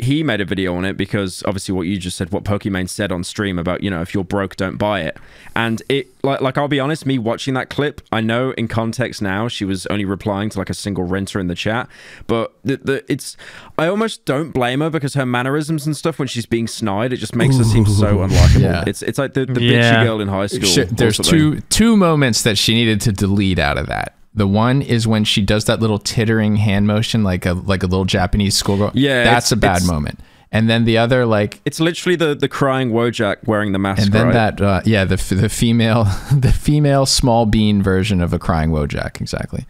[0.00, 3.10] he made a video on it because obviously what you just said, what Pokimane said
[3.10, 5.16] on stream about, you know, if you're broke, don't buy it.
[5.56, 9.20] And it like like I'll be honest, me watching that clip, I know in context
[9.20, 11.88] now she was only replying to like a single renter in the chat.
[12.28, 13.36] But the, the it's
[13.76, 17.16] I almost don't blame her because her mannerisms and stuff when she's being snide, it
[17.16, 18.60] just makes her seem so unlikable.
[18.60, 18.84] Yeah.
[18.86, 19.96] It's it's like the, the Yeah.
[19.96, 20.68] bitchy girl in high school.
[20.68, 24.14] Sh- there's two two moments that she needed to delete out of that.
[24.38, 27.86] The one is when she does that little tittering hand motion, like a like a
[27.86, 28.92] little Japanese schoolgirl.
[28.94, 30.20] Yeah, that's a bad moment.
[30.50, 34.02] And then the other, like, It's literally the the crying Wojak wearing the mask.
[34.02, 34.32] and then right?
[34.32, 39.20] that, uh, yeah, the the female the female small bean version of a crying Wojak,
[39.20, 39.66] exactly.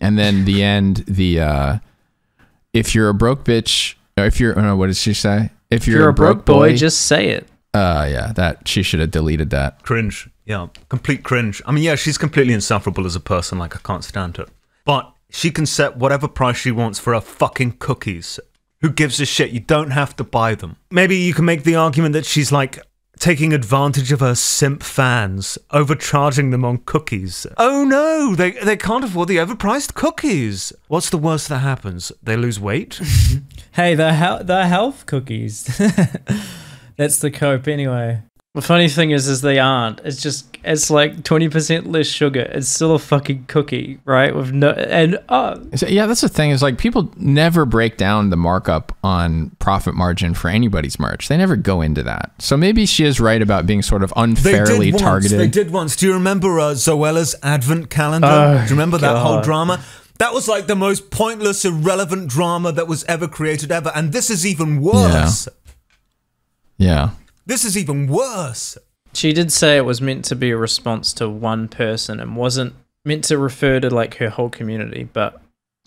[0.00, 1.78] And then the end, the uh,
[2.72, 5.50] if you're a broke bitch, or if you're, oh no, what did she say?
[5.70, 7.46] If if you're a broke boy, just say it.
[7.74, 9.82] Uh, yeah, that she should have deleted that.
[9.82, 10.28] Cringe.
[10.44, 11.60] Yeah, complete cringe.
[11.66, 13.58] I mean, yeah, she's completely insufferable as a person.
[13.58, 14.46] Like, I can't stand her.
[14.84, 18.40] But she can set whatever price she wants for her fucking cookies.
[18.80, 19.50] Who gives a shit?
[19.50, 20.76] You don't have to buy them.
[20.90, 22.78] Maybe you can make the argument that she's like
[23.18, 27.46] taking advantage of her simp fans, overcharging them on cookies.
[27.58, 30.72] Oh no, they they can't afford the overpriced cookies.
[30.86, 32.12] What's the worst that happens?
[32.22, 33.00] They lose weight?
[33.72, 35.80] Hey, the hel- the health cookies.
[36.98, 38.20] That's the cope anyway.
[38.54, 40.00] The funny thing is, is they aren't.
[40.00, 42.40] It's just it's like twenty percent less sugar.
[42.40, 44.34] It's still a fucking cookie, right?
[44.34, 48.30] With no and oh, So, yeah, that's the thing is like people never break down
[48.30, 51.28] the markup on profit margin for anybody's merch.
[51.28, 52.32] They never go into that.
[52.40, 55.02] So maybe she is right about being sort of unfairly once.
[55.02, 55.38] targeted.
[55.38, 55.94] They did once.
[55.94, 58.26] Do you remember uh, Zoella's advent calendar?
[58.28, 59.80] Oh, Do you remember that whole drama?
[60.18, 63.92] That was like the most pointless, irrelevant drama that was ever created ever.
[63.94, 65.46] And this is even worse.
[65.46, 65.52] yeah.
[67.46, 68.78] This is even worse.
[69.12, 72.74] she did say it was meant to be a response to one person and wasn't
[73.04, 75.08] meant to refer to like her whole community.
[75.12, 75.40] But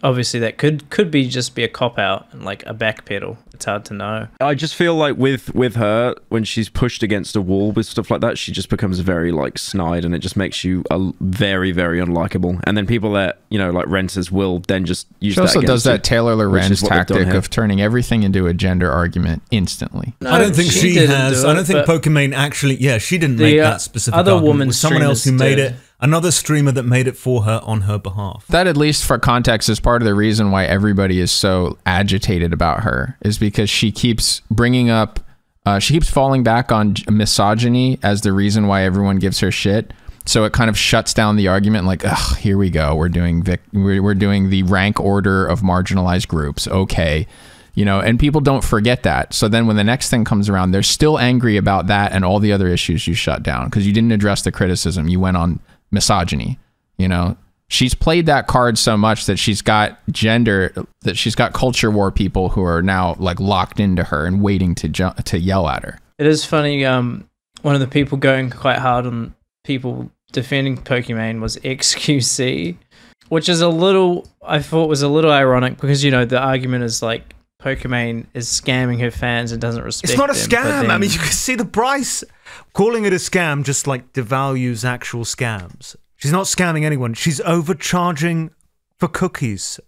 [0.04, 3.38] obviously, that could could be just be a cop out and like a backpedal.
[3.54, 4.28] It's hard to know.
[4.40, 8.10] I just feel like with with her when she's pushed against a wall with stuff
[8.10, 11.72] like that, she just becomes very like snide, and it just makes you a very
[11.72, 12.60] very unlikable.
[12.64, 15.36] And then people that you know like renters will then just use.
[15.36, 17.50] She also that does against that Taylor which Lorenz is what they've done tactic of
[17.50, 20.14] turning everything into a gender argument instantly.
[20.26, 21.44] I don't think she, didn't has.
[21.44, 22.76] do I don't think but- Pokimane actually.
[22.78, 24.48] Yeah, she didn't The, make uh, that specific other argument.
[24.48, 25.72] woman It was someone else who streamers made did.
[25.74, 25.76] it.
[26.02, 28.46] Another streamer that made it for her on her behalf.
[28.48, 32.54] That at least for context is part of the reason why everybody is so agitated
[32.54, 35.20] about her is because she keeps bringing up
[35.66, 39.94] uh, she keeps falling back on misogyny as the reason why everyone gives her shit.
[40.26, 42.96] So it kind of shuts down the argument like, ugh, here we go.
[42.96, 46.68] We're doing vic- we're, we're doing the rank order of marginalized groups.
[46.68, 47.28] Okay.
[47.74, 49.34] You know, and people don't forget that.
[49.34, 52.40] So then when the next thing comes around, they're still angry about that and all
[52.40, 55.08] the other issues you shut down because you didn't address the criticism.
[55.08, 55.60] You went on
[55.92, 56.60] misogyny,
[56.98, 57.38] you know?
[57.68, 60.74] She's played that card so much that she's got gender,
[61.04, 64.76] that she's got culture war people who are now like locked into her and waiting
[64.76, 65.98] to ju- to yell at her.
[66.18, 66.86] It is funny.
[66.86, 67.30] Um,
[67.62, 72.76] one of the people going quite hard on people defending Pokimane was XQC,
[73.30, 74.28] which is a little.
[74.46, 78.48] I thought was a little ironic because you know the argument is like Pokimane is
[78.48, 80.12] scamming her fans and doesn't respect.
[80.12, 80.90] It's not a them, scam.
[80.90, 82.24] I mean, you can see the price.
[82.74, 85.96] Calling it a scam just like devalues actual scams.
[86.16, 87.14] She's not scamming anyone.
[87.14, 88.52] She's overcharging
[88.98, 89.80] for cookies.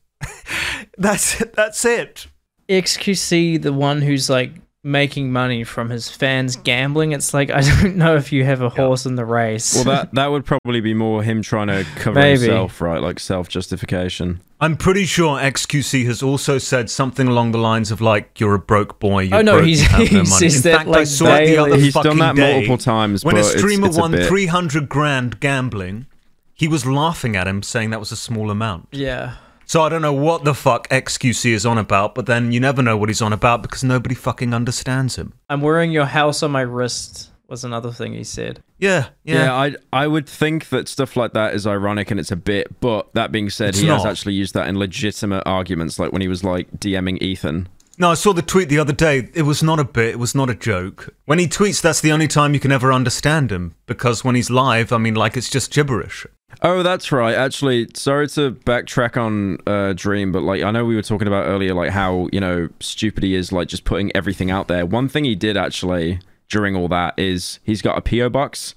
[0.98, 1.54] that's it.
[1.54, 2.28] That's it.
[2.70, 4.52] XQC, the one who's like
[4.86, 7.14] making money from his fans gambling.
[7.14, 9.74] It's like I don't know if you have a horse in the race.
[9.76, 12.42] Well, that that would probably be more him trying to cover Maybe.
[12.42, 13.02] himself, right?
[13.02, 14.42] Like self justification.
[14.60, 18.60] I'm pretty sure XQC has also said something along the lines of like, "You're a
[18.60, 19.24] broke boy.
[19.24, 20.92] You're Oh, no, broke, he's- you have he no money." says In that, fact, I
[20.92, 21.82] like, saw it the other daily.
[21.82, 22.54] He's done that day.
[22.54, 26.06] multiple times, When a but it's- streamer it's a won bit- 300 grand gambling,
[26.54, 28.88] he was laughing at him, saying that was a small amount.
[28.92, 29.36] yeah.
[29.66, 32.82] So I don't know what the fuck XQC is on about, but then you never
[32.82, 35.34] know what he's on about because nobody fucking understands him.
[35.50, 38.64] I'm wearing your house on my wrist was another thing he said.
[38.80, 39.54] Yeah, Yeah, yeah.
[39.54, 43.14] I I would think that stuff like that is ironic and it's a bit, but
[43.14, 46.28] that being said, It's he has actually used that in legitimate arguments, like when he
[46.28, 47.68] was like DMing Ethan.
[48.00, 49.30] No, I saw the tweet the other day.
[49.36, 50.16] It was not a bit.
[50.16, 51.14] It was not a joke.
[51.26, 54.50] When he tweets, that's the only time you can ever understand him because when he's
[54.50, 56.26] live, I mean, like it's just gibberish.
[56.62, 57.36] Oh, that's right.
[57.36, 61.46] Actually, sorry to backtrack on uh, Dream, but like I know we were talking about
[61.46, 64.86] earlier, like how you know stupid he is, like just putting everything out there.
[64.86, 68.76] One thing he did actually during all that is he's got a PO box,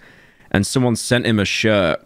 [0.50, 2.02] and someone sent him a shirt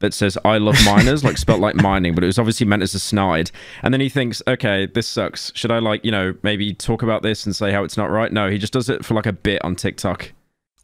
[0.00, 2.94] that says "I love miners," like spelt like mining, but it was obviously meant as
[2.94, 3.50] a snide.
[3.82, 5.52] And then he thinks, okay, this sucks.
[5.54, 8.32] Should I like you know maybe talk about this and say how it's not right?
[8.32, 10.32] No, he just does it for like a bit on TikTok.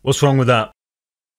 [0.02, 0.70] What's wrong with that?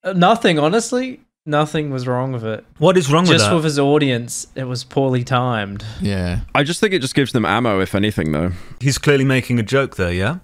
[0.04, 1.22] Uh, Nothing, honestly.
[1.46, 2.66] Nothing was wrong with it.
[2.78, 3.34] What is wrong with it?
[3.36, 3.56] Just that?
[3.56, 5.84] with his audience, it was poorly timed.
[6.02, 6.42] Yeah.
[6.54, 8.52] I just think it just gives them ammo, if anything, though.
[8.80, 10.40] He's clearly making a joke there, yeah?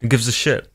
[0.00, 0.70] He gives a shit.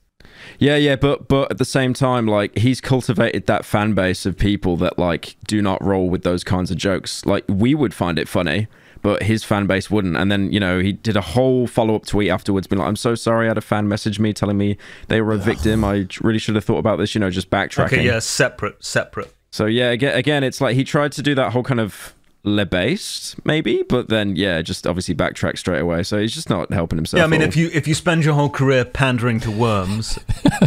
[0.58, 4.38] Yeah, yeah, but but at the same time, like he's cultivated that fan base of
[4.38, 7.26] people that like do not roll with those kinds of jokes.
[7.26, 8.68] Like we would find it funny,
[9.02, 10.18] but his fan base wouldn't.
[10.18, 12.96] And then you know he did a whole follow up tweet afterwards, being like, "I'm
[12.96, 14.78] so sorry." I had a fan message me telling me
[15.08, 15.84] they were a victim.
[15.84, 17.16] I really should have thought about this.
[17.16, 17.86] You know, just backtracking.
[17.86, 19.34] Okay, yeah, separate, separate.
[19.52, 22.66] So yeah, again, again, it's like he tried to do that whole kind of le
[22.66, 26.04] based maybe, but then yeah, just obviously backtrack straight away.
[26.04, 27.20] So he's just not helping himself.
[27.20, 30.18] Yeah, I mean, at if you if you spend your whole career pandering to worms,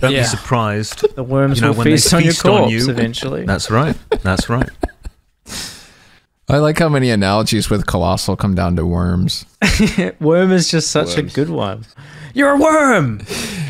[0.01, 0.21] don't Yeah.
[0.23, 1.07] be surprised.
[1.15, 3.45] The worms You know, will when they feast on your feast on you- eventually.
[3.47, 3.97] That's right.
[4.23, 4.69] That's right.
[6.49, 9.47] I like how many analogies with colossal come down to worms.
[10.21, 11.33] Worm is just such Worms.
[11.33, 11.87] a good one.
[12.35, 13.21] You're a worm.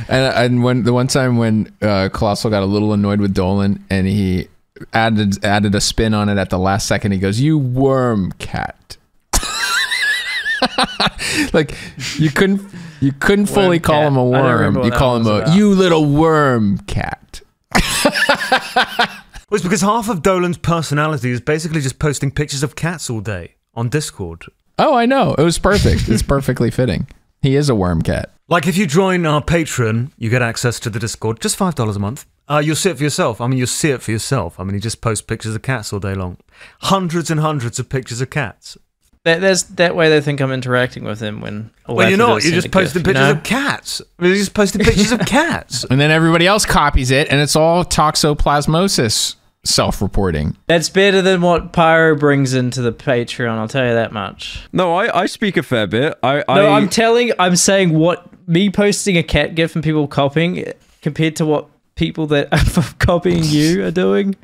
[0.09, 3.85] And and when the one time when uh, Colossal got a little annoyed with Dolan
[3.91, 4.49] and he
[4.93, 8.97] added added a spin on it at the last second, he goes, "You worm cat."
[11.53, 11.77] like
[12.19, 12.63] you couldn't
[13.01, 14.83] you couldn't fully call him a worm.
[14.85, 15.57] You call him a about.
[15.57, 17.41] you little worm cat.
[19.53, 23.21] Well, it's because half of Dolan's personality is basically just posting pictures of cats all
[23.21, 24.47] day on Discord.
[24.79, 25.35] Oh, I know.
[25.35, 26.09] It was perfect.
[26.09, 27.07] it's perfectly fitting.
[27.43, 28.31] He is a worm cat.
[28.49, 31.97] Like if you join our Patreon, you get access to the Discord, just five dollars
[31.97, 32.25] a month.
[32.53, 33.41] Uh, you'll see it for yourself.
[33.41, 34.61] I mean, you'll see it for yourself.
[34.61, 36.37] I mean, he just posts pictures of cats all day long,
[36.81, 38.77] hundreds and hundreds of pictures of cats.
[39.25, 41.71] That, that's that way they think I'm interacting with them when.
[41.87, 42.43] all well, you're to not.
[42.43, 43.31] You're just a GIF, posting you pictures know?
[43.33, 44.03] of cats.
[44.21, 45.85] You're just posting pictures of cats.
[45.85, 50.57] And then everybody else copies it, and it's all toxoplasmosis self-reporting.
[50.67, 53.59] That's better than what Pyro brings into the Patreon.
[53.59, 54.69] I'll tell you that much.
[54.73, 56.19] no, I I speak a fair bit.
[56.23, 57.33] I I No, I'm telling.
[57.39, 60.65] I'm saying what me posting a cat gif and people copying
[61.01, 61.69] compared to what
[62.03, 64.35] people that are copying you are doing.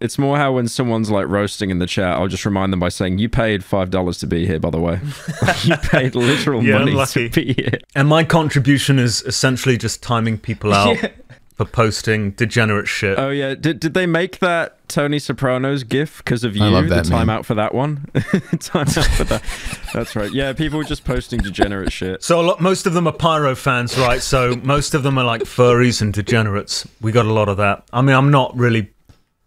[0.00, 2.88] It's more how when someone's like roasting in the chat, I'll just remind them by
[2.88, 4.98] saying, "You paid five dollars to be here." By the way,
[5.64, 7.28] you paid literal Yeah, money lucky.
[7.28, 7.78] to be here.
[7.94, 10.96] And my contribution is essentially just timing people out
[11.60, 13.18] for posting degenerate shit.
[13.18, 16.64] Oh yeah, did did they make that Tony Soprano's gif because of you?
[16.64, 17.28] I love that the meme.
[17.28, 18.06] timeout for that one.
[18.14, 19.42] timeout for that.
[19.92, 20.32] That's right.
[20.32, 22.22] Yeah, people were just posting degenerate shit.
[22.22, 24.22] So a lot, most of them are pyro fans, right?
[24.22, 26.88] So most of them are like furries and degenerates.
[27.02, 27.84] We got a lot of that.
[27.92, 28.90] I mean, I'm not really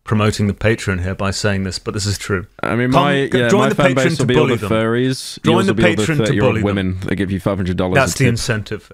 [0.04, 2.46] promoting the Patreon here by saying this, but this is true.
[2.62, 4.36] I mean, Come, my go- yeah, join my the fan Patreon base to will be
[4.36, 4.78] all bully the them.
[4.78, 5.42] furries.
[5.44, 6.64] Join Yours the will be all Patreon to the thirty-year-old them.
[6.64, 7.96] women that give you five hundred dollars.
[7.96, 8.92] That's the incentive.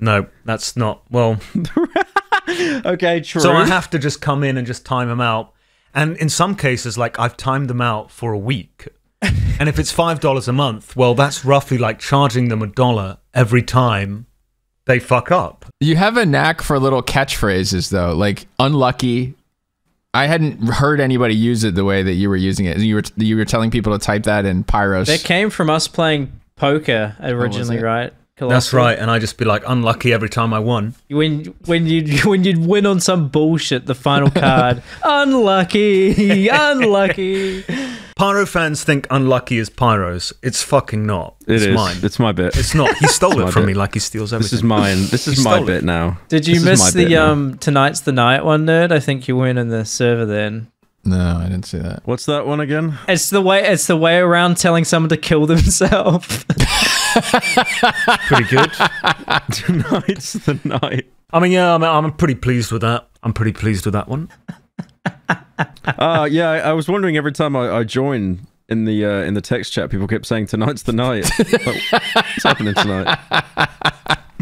[0.00, 1.02] no, that's not.
[1.10, 1.38] Well,
[2.86, 3.40] okay, true.
[3.40, 5.52] so I have to just come in and just time them out.
[5.94, 8.88] And in some cases, like I've timed them out for a week.
[9.22, 13.18] and if it's five dollars a month, well, that's roughly like charging them a dollar
[13.34, 14.26] every time
[14.86, 15.64] they fuck up.
[15.80, 19.34] You have a knack for little catchphrases, though, like unlucky.
[20.14, 22.78] I hadn't heard anybody use it the way that you were using it.
[22.78, 25.06] You were you were telling people to type that in Pyros.
[25.06, 28.14] That came from us playing poker originally, it?
[28.40, 28.48] Right?
[28.50, 28.98] That's right.
[28.98, 30.94] And I just be like unlucky every time I won.
[31.08, 37.64] When when you when you'd win on some bullshit, the final card, unlucky, unlucky.
[38.16, 40.32] Pyro fans think unlucky is pyros.
[40.42, 41.36] It's fucking not.
[41.46, 41.74] It it's is.
[41.74, 41.96] mine.
[42.02, 42.56] It's my bit.
[42.56, 42.96] It's not.
[42.96, 43.66] He stole it from bit.
[43.68, 44.46] me like he steals everything.
[44.46, 44.96] This is mine.
[45.10, 45.84] This is my bit it.
[45.84, 46.18] now.
[46.28, 47.32] Did you This miss the bit now.
[47.32, 48.90] um tonight's the night one, nerd?
[48.90, 50.68] I think you weren't in the server then.
[51.04, 52.00] no, I didn't see that.
[52.06, 52.98] What's that one again?
[53.06, 56.42] It's the way it's the way around telling someone to kill themselves.
[58.26, 58.72] pretty good.
[59.52, 61.06] Tonight's the night.
[61.32, 63.08] I mean, yeah, I'm, I'm pretty pleased with that.
[63.22, 64.28] I'm pretty pleased with that one.
[65.98, 69.34] Uh yeah, I, I was wondering every time I, I join in the uh, in
[69.34, 71.30] the text chat, people kept saying tonight's the night.
[71.38, 73.18] Like, what's happening tonight?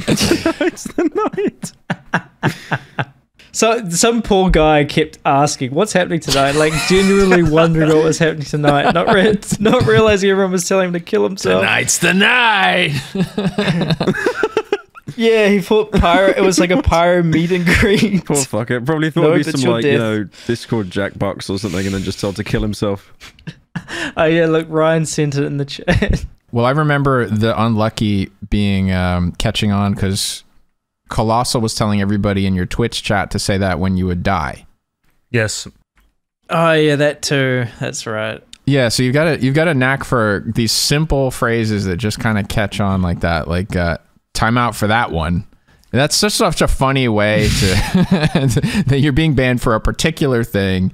[0.07, 1.73] tonight's the
[2.13, 3.15] night.
[3.55, 8.45] So some poor guy kept asking, "What's happening tonight?" Like genuinely wondering what was happening
[8.45, 11.63] tonight, not re- not realizing everyone was telling him to kill himself.
[11.63, 13.01] Tonight's the night.
[15.17, 16.31] Yeah, he thought pyro.
[16.37, 18.25] It was like a pyro meet and greet.
[18.25, 18.85] Poor fucker.
[18.85, 21.95] Probably thought No, it'd be some your like, you know, Discord Jackbox or something and
[21.95, 23.13] then just told to kill himself.
[24.17, 26.25] Oh yeah, look, Ryan sent it in the chat.
[26.53, 30.44] Well, I remember the unlucky being um, catching on because
[31.15, 34.67] Colossal was telling everybody in your Twitch chat to say that when you would die.
[35.31, 35.69] Yes.
[36.51, 37.67] Oh yeah, that too.
[37.79, 38.43] That's right.
[38.67, 42.19] Yeah, so you've got a you've got a knack for these simple phrases that just
[42.19, 43.99] kind of catch on like that, like uh,
[44.33, 45.47] "time out for that one."
[45.93, 47.67] And that's just such a funny way to
[48.89, 50.93] that you're being banned for a particular thing.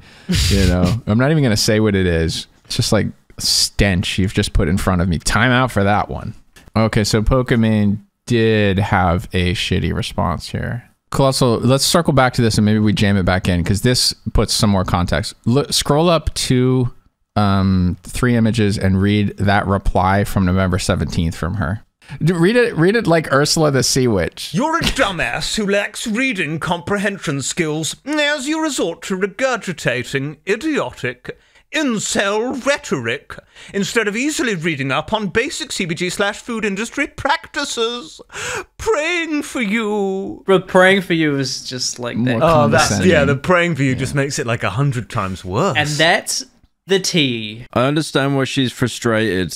[0.50, 2.46] You know, I'm not even gonna say what it is.
[2.66, 3.06] It's just like
[3.38, 5.18] stench you've just put in front of me.
[5.18, 6.34] Time out for that one.
[6.76, 8.00] Okay, so Pokimane
[8.30, 10.88] did have a shitty response here.
[11.10, 14.14] Colossal, let's circle back to this and maybe we jam it back in because this
[14.32, 15.34] puts some more context.
[15.46, 16.92] Look, scroll up to
[17.34, 21.84] um, three images and read that reply from November 17th from her.
[22.20, 24.54] Read it, read it like Ursula the Sea Witch.
[24.54, 31.36] You're a dumbass who lacks reading comprehension skills as you resort to regurgitating idiotic
[31.72, 33.34] incel rhetoric
[33.72, 38.20] instead of easily reading up on basic CPG slash food industry practices.
[38.78, 40.42] Praying for you.
[40.46, 42.38] But praying for you is just like that.
[42.38, 43.24] More Oh, that's yeah.
[43.24, 45.76] The praying for you just makes it like a hundred times worse.
[45.76, 46.44] and that's
[46.86, 47.66] the T.
[47.72, 49.54] I understand why she's frustrated,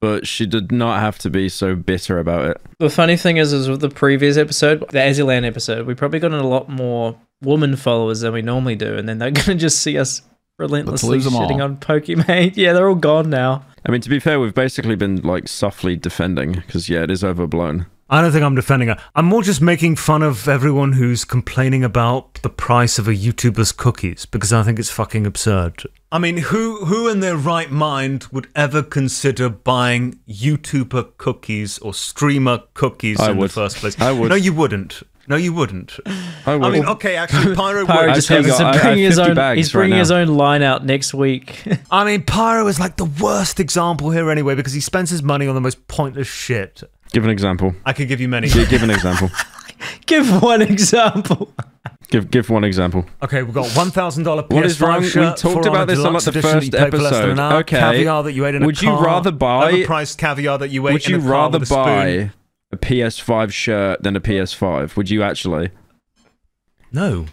[0.00, 2.60] but she did not have to be so bitter about it.
[2.78, 6.32] The funny thing is, is with the previous episode, the Azilan episode, we probably got
[6.32, 9.98] a lot more woman followers than we normally do, and then they're gonna just see
[9.98, 10.22] us
[10.58, 11.62] relentlessly shitting all.
[11.62, 12.56] on Pokimane.
[12.56, 13.64] Yeah, they're all gone now.
[13.86, 17.24] I mean, to be fair, we've basically been like softly defending because yeah, it is
[17.24, 17.86] overblown.
[18.10, 18.98] I don't think I'm defending her.
[19.14, 23.72] I'm more just making fun of everyone who's complaining about the price of a YouTuber's
[23.72, 25.84] cookies because I think it's fucking absurd.
[26.12, 31.94] I mean, who who in their right mind would ever consider buying YouTuber cookies or
[31.94, 33.48] streamer cookies I in would.
[33.48, 33.98] the first place?
[33.98, 34.28] I would.
[34.28, 35.02] No, you wouldn't.
[35.28, 35.98] No, you wouldn't.
[36.06, 38.14] I, I mean, okay, actually, Pyro Pyro would.
[38.16, 39.34] just tell you happens to what, I- I bring have his own.
[39.36, 39.98] bags He's bringing now.
[40.00, 41.62] his own line out next week.
[41.90, 45.46] I mean, Pyro is like the worst example here anyway because he spends his money
[45.46, 46.82] on the most pointless shit.
[47.12, 47.74] give an example.
[47.86, 48.48] I could give you many.
[48.48, 49.30] Gi- give an example.
[50.06, 51.52] Give one example.
[52.08, 53.04] give give one example.
[53.20, 55.00] Okay, we've got one thousand dollar PS5 What is wrong?
[55.02, 57.38] We talked about this on, like, the first you pay for less episode.
[57.40, 57.78] Okay.
[57.80, 60.92] Caviar that you ate in a Would you rather buy- overpriced caviar that you ate
[60.92, 61.84] Would in you a car rather with a spoon?
[61.84, 62.30] buy
[62.72, 64.96] a PS5 shirt than a PS5?
[64.96, 65.70] Would you actually?
[66.90, 67.26] No.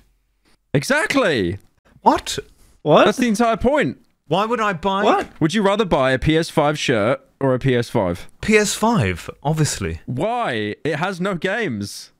[0.73, 1.57] Exactly.
[2.01, 2.37] What?
[2.81, 3.05] What?
[3.05, 3.97] That's the entire point.
[4.27, 5.41] Why would I buy What?
[5.41, 8.27] Would you rather buy a PS5 shirt or a PS5?
[8.41, 9.29] PS5?
[9.41, 10.01] Obviously.
[10.05, 10.75] Why?
[10.83, 12.11] It has no games.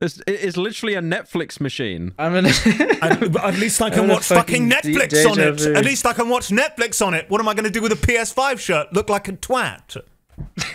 [0.00, 2.14] It's, it is literally a Netflix machine.
[2.18, 2.48] I'm gonna.
[3.02, 5.56] at, at least I I'm can watch fucking fucking Netflix on it.
[5.58, 5.74] deja.
[5.76, 7.28] At least I can watch Netflix on it.
[7.30, 8.92] What am I going to do with a PS5 shirt?
[8.92, 10.02] Look like a twat.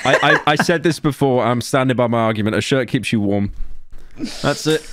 [0.06, 1.44] I, I, I said this before.
[1.44, 2.56] I'm standing by my argument.
[2.56, 3.52] A shirt keeps you warm.
[4.42, 4.90] That's it.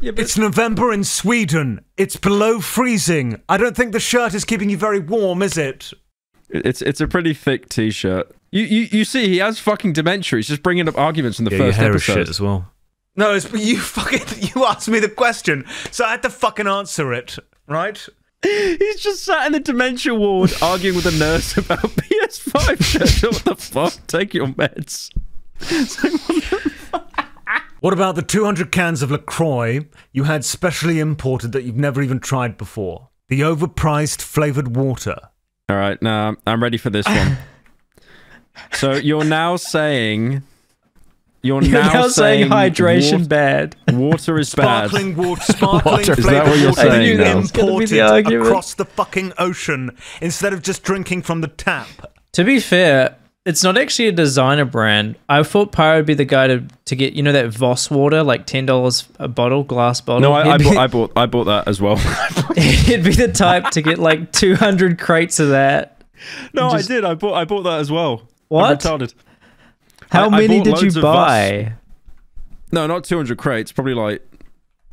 [0.00, 1.84] It's November in Sweden.
[1.96, 3.40] It's below freezing.
[3.48, 5.92] I don't think the shirt is keeping you very warm, is it?
[6.48, 8.30] It's it's a pretty thick t-shirt.
[8.50, 10.38] You you, you see, he has fucking dementia.
[10.38, 12.28] He's just bringing up arguments in the first episode.
[12.28, 12.70] as well.
[13.16, 17.12] No, it's you fucking you asked me the question, so I had to fucking answer
[17.12, 18.06] it, right?
[18.42, 23.22] He's just sat in the dementia ward arguing with a nurse about PS5.
[23.32, 24.06] What the fuck?
[24.06, 25.10] Take your meds.
[27.80, 29.80] What about the 200 cans of LaCroix
[30.12, 33.08] you had specially imported that you've never even tried before?
[33.28, 35.16] The overpriced flavored water.
[35.68, 37.38] All right, now I'm ready for this one.
[38.72, 40.42] so you're now saying
[41.42, 43.76] you're, You're now, saying, hydration water, bad.
[43.88, 44.88] water is bad.
[44.90, 46.12] Sparkling water, sparkling Water.
[46.12, 47.32] Is that what you're water saying that now?
[47.32, 51.40] you It's gonna be imported the across the fucking ocean instead of just drinking from
[51.40, 51.88] the tap.
[52.32, 55.16] To be fair, it's not actually a designer brand.
[55.28, 58.22] I thought Pyro would be the guy to, to get, you know, that Voss water,
[58.22, 60.20] like ten dollars a bottle, glass bottle.
[60.20, 61.96] No, I, I, be, bought, I bought I bought that as well.
[62.56, 66.04] he'd be the type to get like two hundred crates of that.
[66.54, 67.04] no, Just- I did.
[67.04, 68.28] I bought I bought that as well.
[68.46, 68.70] What?
[68.70, 69.14] I'm retarded.
[70.12, 71.72] How I- I many bought did you buy?
[72.70, 73.72] No, not 200 crates.
[73.72, 74.22] Probably like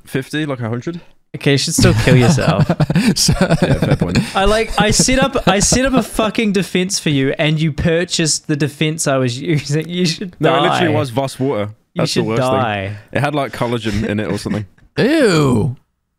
[0.05, 1.01] 50, like 100.
[1.35, 2.65] Okay, you should still kill yourself.
[3.15, 4.17] So- Yeah, fair point.
[4.35, 7.71] I like I set up I set up a fucking defense for you, and you
[7.71, 9.87] purchased the defense I was using.
[9.87, 10.57] You should No, die.
[10.57, 11.69] it literally was Voss water.
[11.93, 12.87] You That's should the worst die.
[12.87, 12.97] thing.
[13.13, 14.65] It had like collagen in it or something.
[14.97, 15.75] Ew.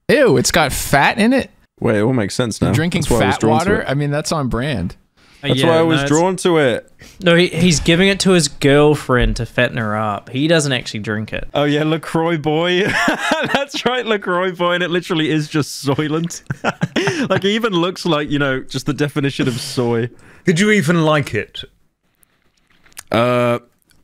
[0.08, 1.50] Ew, it's got fat in it.
[1.80, 2.72] Wait, it all makes sense now.
[2.72, 3.84] Drinking That's why I was fat drawn to water?
[3.88, 4.96] I mean, that's on brand.
[5.42, 6.86] That's Yeah, why I was it's- drawn to it.
[7.22, 10.28] No, he, he's giving it to his girlfriend to fatten her up.
[10.28, 11.48] He doesn't actually drink it.
[11.54, 12.82] Oh yeah, Lacroix boy.
[13.52, 16.42] That's right, Lacroix boy, and it literally is just Soylent.
[17.30, 20.10] like it even looks like you know just the definition of soy.
[20.44, 21.64] Did you even like it?
[23.10, 23.58] Uh,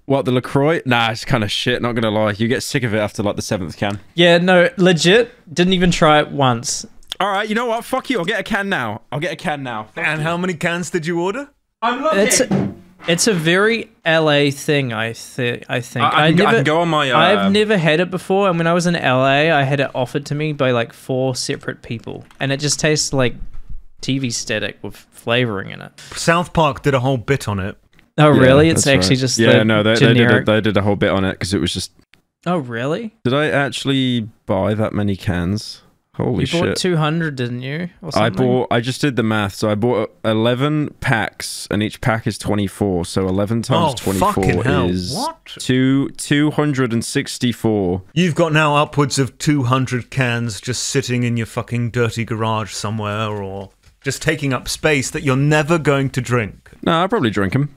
[0.07, 0.80] what the Lacroix?
[0.87, 1.82] Nah, it's kind of shit.
[1.82, 4.01] Not gonna lie, you get sick of it after like the seventh can.
[4.14, 5.32] Yeah, no, legit.
[5.53, 6.87] Didn't even try it once.
[7.19, 7.85] All right, you know what?
[7.85, 8.19] Fuck you.
[8.19, 9.03] I'll get a can now.
[9.11, 9.89] I'll get a can now.
[9.97, 11.49] And how many cans did you order?
[11.83, 12.19] I'm looking.
[12.21, 12.43] It's
[13.09, 14.93] it's a very LA thing.
[14.93, 15.64] I think.
[15.69, 16.05] I think.
[16.05, 17.11] I, I, can, go- I can go on my.
[17.11, 19.91] Uh, I've never had it before, and when I was in LA, I had it
[19.95, 23.35] offered to me by like four separate people, and it just tastes like
[24.03, 25.99] TV static with flavoring in it.
[26.14, 27.79] South Park did a whole bit on it.
[28.19, 28.69] Oh, Yeah, really?
[28.71, 29.21] It's actually right.
[29.21, 29.59] just yeah.
[29.59, 31.61] the No, they, they did a, they did a whole bit on it because it
[31.61, 31.93] was just.
[32.47, 33.14] oh, really?
[33.25, 35.83] Did I actually buy that many cans?
[36.17, 36.61] Holy you shit!
[36.61, 37.91] You bought 200, didn't you?
[38.01, 38.69] Or I bought.
[38.71, 39.55] I just did the math.
[39.55, 43.05] So I bought eleven packs, and each pack is twenty-four.
[43.05, 44.89] So eleven oh, times Oh, fucking twenty-four hell.
[44.89, 45.45] is What?
[45.59, 48.03] two two hundred and sixty-four.
[48.14, 53.29] You've got now upwards of 200 cans just sitting in your fucking dirty garage somewhere
[53.31, 56.71] or just taking up space that you're never going to drink.
[56.83, 57.76] No, I'll probably drink them.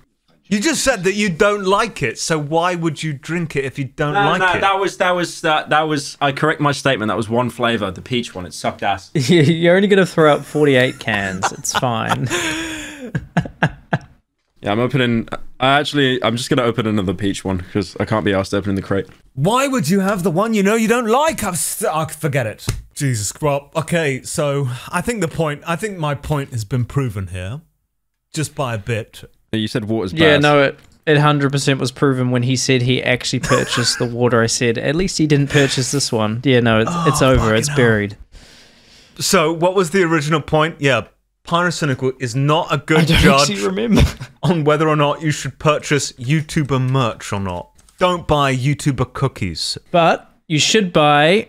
[0.50, 3.78] You just said that you don't like it, so why would you drink it if
[3.78, 4.56] you don't like it?
[4.56, 6.18] No, that was that was that that was.
[6.20, 7.10] I correct my statement.
[7.10, 8.47] That was one flavor, the peach one.
[8.47, 9.12] It sucked ass.
[9.30, 11.52] You're only going to throw out 48 cans.
[11.52, 12.28] It's fine.
[14.62, 15.28] Yeah, I'm opening.
[15.60, 18.76] I actually, I'm just gonna open another peach one because I can't be asked opening
[18.76, 19.08] the crate.
[19.34, 21.43] Why would you have the one you know you don't like?
[21.43, 22.68] I've st- oh, forget it.
[22.93, 23.32] Jesus.
[23.41, 27.62] Well, okay, so I think the point, I think my point has been proven here,
[28.34, 29.24] just by a bit.
[29.52, 30.20] You said water's bad.
[30.22, 34.41] yeah, no, it, it 100% was proven when he said he actually purchased the water.
[34.41, 36.41] I said, at least he didn't purchase this one.
[36.43, 37.39] Yeah, no, it's, it's Oh, over.
[37.41, 37.78] fucking It's hell.
[37.78, 38.18] buried.
[39.20, 40.76] So, what was the original point?
[40.80, 41.08] Yeah,
[41.45, 44.02] Pyrocynical is not a good don't judge remember.
[44.43, 47.70] on whether or not you should purchase YouTuber merch or not.
[47.97, 49.78] Don't buy YouTuber cookies.
[49.91, 51.47] But you should buy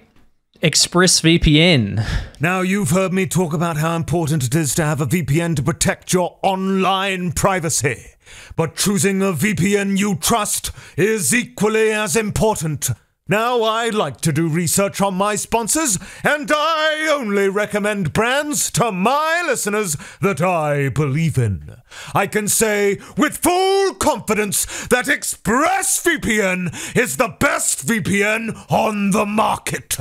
[0.63, 2.07] ExpressVPN.
[2.39, 5.63] Now, you've heard me talk about how important it is to have a VPN to
[5.63, 8.17] protect your online privacy.
[8.57, 12.91] But choosing a VPN you trust is equally as important.
[13.27, 18.93] Now, I like to do research on my sponsors, and I only recommend brands to
[18.93, 21.77] my listeners that I believe in.
[22.13, 29.97] I can say with full confidence that ExpressVPN is the best VPN on the market.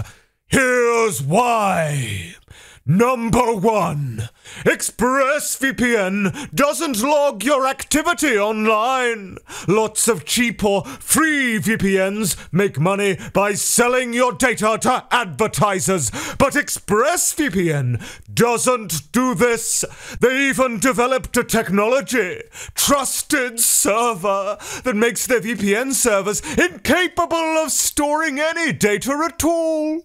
[0.49, 2.33] Here's why.
[2.89, 4.29] Number one,
[4.63, 9.37] ExpressVPN doesn't log your activity online.
[9.67, 16.09] Lots of cheap or free VPNs make money by selling your data to advertisers,
[16.39, 18.01] but ExpressVPN
[18.33, 19.85] doesn't do this.
[20.19, 22.41] They even developed a technology,
[22.73, 30.01] trusted server, that makes their VPN servers incapable of storing any data at all.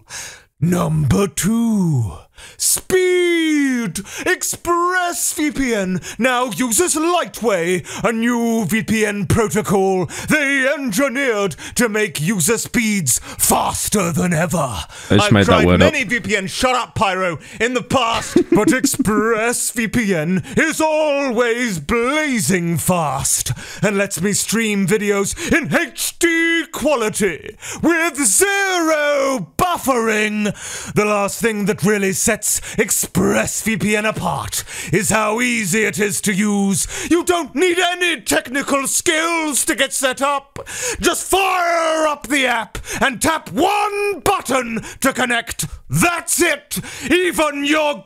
[0.59, 2.24] Number two.
[2.57, 3.95] Speed!
[4.25, 14.11] ExpressVPN now uses Lightway, a new VPN protocol they engineered to make user speeds faster
[14.11, 14.57] than ever.
[14.57, 15.93] I just I've made that tried word up.
[15.93, 23.51] many VPN, shut up, Pyro, in the past, but ExpressVPN is always blazing fast
[23.83, 30.45] and lets me stream videos in HD quality with zero buffering.
[30.93, 36.87] The last thing that really sets ExpressVPN apart is how easy it is to use.
[37.09, 40.59] You don't need any technical skills to get set up.
[40.99, 45.65] Just fire up the app and tap one button to connect.
[45.89, 46.79] That's it.
[47.09, 48.03] Even your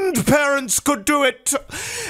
[0.00, 1.52] grandparents could do it.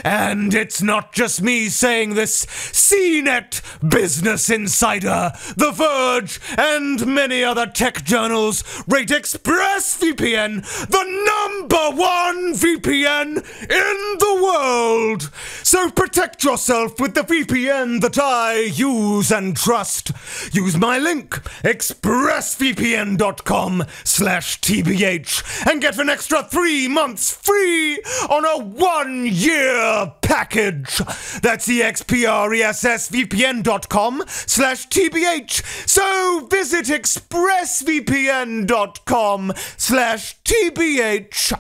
[0.04, 2.46] And it's not just me saying this.
[2.46, 12.54] CNET, Business Insider, The Verge, and many other tech journals rate ExpressVPN the number one
[12.54, 15.30] VPN in the world.
[15.62, 20.10] So protect yourself with the VPN that I use and trust.
[20.52, 27.79] Use my link, expressvpn.com slash tbh, and get an extra three months free
[28.28, 30.98] on a one-year package.
[31.42, 35.88] That's expressvpn.com slash tbh.
[35.88, 41.52] So visit expressvpn.com slash tbh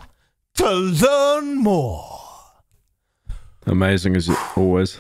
[0.56, 2.18] to learn more.
[3.66, 4.98] Amazing as always.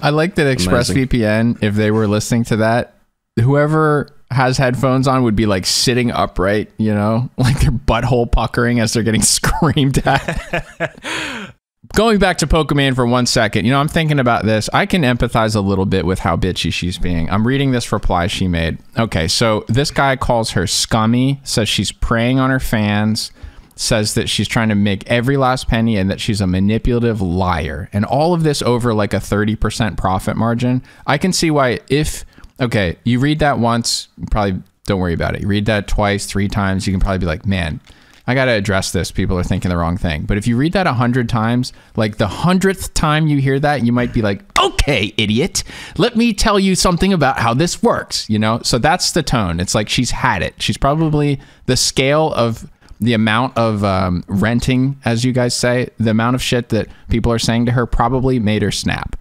[0.00, 2.98] I like that ExpressVPN, if they were listening to that,
[3.40, 8.80] whoever has headphones on would be like sitting upright, you know, like their butthole puckering
[8.80, 11.54] as they're getting screamed at.
[11.94, 14.70] Going back to Pokimane for one second, you know, I'm thinking about this.
[14.72, 17.28] I can empathize a little bit with how bitchy she's being.
[17.28, 18.78] I'm reading this reply she made.
[18.98, 23.30] Okay, so this guy calls her scummy, says she's preying on her fans,
[23.74, 27.90] says that she's trying to make every last penny and that she's a manipulative liar.
[27.92, 30.82] And all of this over like a 30% profit margin.
[31.06, 32.24] I can see why if
[32.62, 35.42] okay, you read that once, probably don't worry about it.
[35.42, 37.80] You read that twice, three times, you can probably be like, "Man,
[38.26, 39.10] I got to address this.
[39.10, 42.16] People are thinking the wrong thing." But if you read that a 100 times, like
[42.16, 45.64] the 100th time you hear that, you might be like, "Okay, idiot.
[45.98, 48.60] Let me tell you something about how this works," you know?
[48.62, 49.60] So that's the tone.
[49.60, 50.54] It's like she's had it.
[50.58, 52.68] She's probably the scale of
[53.00, 57.32] the amount of um, renting, as you guys say, the amount of shit that people
[57.32, 59.16] are saying to her probably made her snap.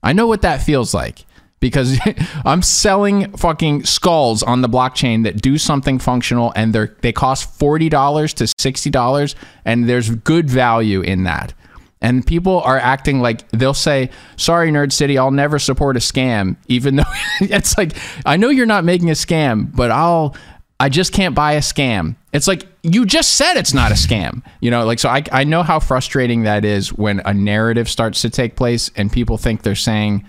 [0.00, 1.24] I know what that feels like
[1.66, 1.98] because
[2.44, 7.58] I'm selling fucking skulls on the blockchain that do something functional and they're they cost
[7.58, 7.88] $40
[8.34, 11.54] to $60 and there's good value in that.
[12.02, 16.56] And people are acting like they'll say, "Sorry, Nerd City, I'll never support a scam,"
[16.68, 17.04] even though
[17.40, 17.92] it's like,
[18.24, 20.36] I know you're not making a scam, but I'll,
[20.78, 22.16] I just can't buy a scam.
[22.34, 24.84] It's like you just said it's not a scam, you know.
[24.84, 28.56] Like so, I I know how frustrating that is when a narrative starts to take
[28.56, 30.26] place and people think they're saying,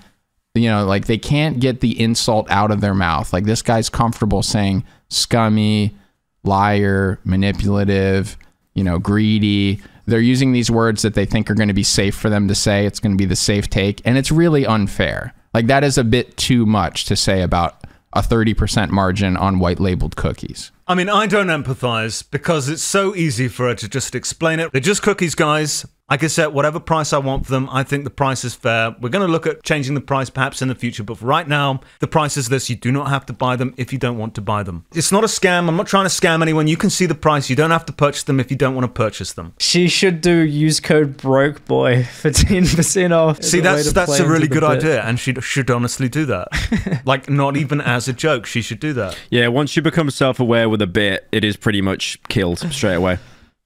[0.57, 3.31] you know, like they can't get the insult out of their mouth.
[3.31, 5.95] Like this guy's comfortable saying scummy,
[6.43, 8.37] liar, manipulative,
[8.73, 12.15] you know, greedy they're using these words that they think are going to be safe
[12.15, 12.85] for them to say.
[12.85, 14.01] It's going to be the safe take.
[14.05, 15.33] And it's really unfair.
[15.53, 17.83] Like, that is a bit too much to say about
[18.13, 20.71] a 30% margin on white labeled cookies.
[20.87, 24.71] I mean, I don't empathize because it's so easy for her to just explain it.
[24.71, 25.85] They're just cookies, guys.
[26.09, 27.67] I can set whatever price I want for them.
[27.69, 28.95] I think the price is fair.
[29.01, 31.81] We're going to look at changing the price perhaps in the future, but right now,
[31.99, 32.69] the price is this.
[32.69, 34.85] You do not have to buy them if you don't want to buy them.
[34.93, 35.67] It's not a scam.
[35.67, 36.67] I'm not trying to scam anyone.
[36.67, 37.49] You can see the price.
[37.49, 39.53] You don't have to purchase them if you don't want to purchase them.
[39.59, 43.43] She should do use code broke boy for 10% off.
[43.43, 47.01] See, that's that's a really good idea, and she should honestly do that.
[47.05, 49.17] like, not even as a joke, she should do that.
[49.29, 53.19] Yeah, once you become self-aware with a bit, it is pretty much killed straight away.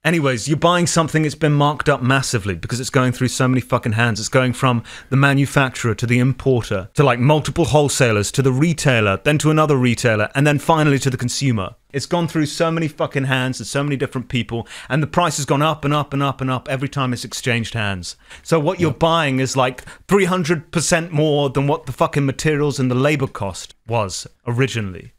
[0.04, 3.60] Anyways, you're buying something, that's been marked up massively because it's going through so many
[3.60, 4.18] fucking hands.
[4.18, 9.20] It's going from the manufacturer to the importer to like multiple wholesalers to the retailer,
[9.22, 11.76] then to another retailer, and then finally to the consumer.
[11.92, 15.36] It's gone through so many fucking hands and so many different people, and the price
[15.36, 18.16] has gone up and up and up and up every time it's exchanged hands.
[18.42, 22.96] So what you're buying is like 300% more than what the fucking materials and the
[22.96, 25.12] labor cost was originally.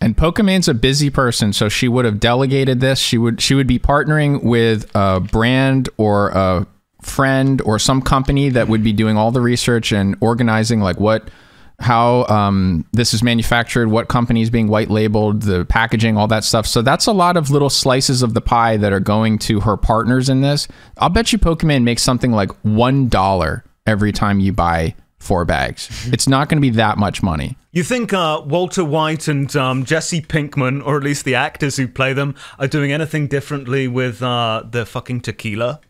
[0.00, 2.98] And Pokimane a busy person, so she would have delegated this.
[2.98, 6.66] She would she would be partnering with a brand or a
[7.02, 11.30] friend or some company that would be doing all the research and organizing like what
[11.80, 16.42] how um, this is manufactured, what company is being white labeled, the packaging, all that
[16.42, 16.66] stuff.
[16.66, 19.76] So that's a lot of little slices of the pie that are going to her
[19.76, 20.66] partners in this.
[20.96, 26.08] I'll bet you Pokimane makes something like one dollar every time you buy four bags.
[26.12, 27.56] It's not going to be that much money.
[27.72, 31.86] You think uh, Walter White and um, Jesse Pinkman, or at least the actors who
[31.88, 35.80] play them, are doing anything differently with uh, the fucking tequila?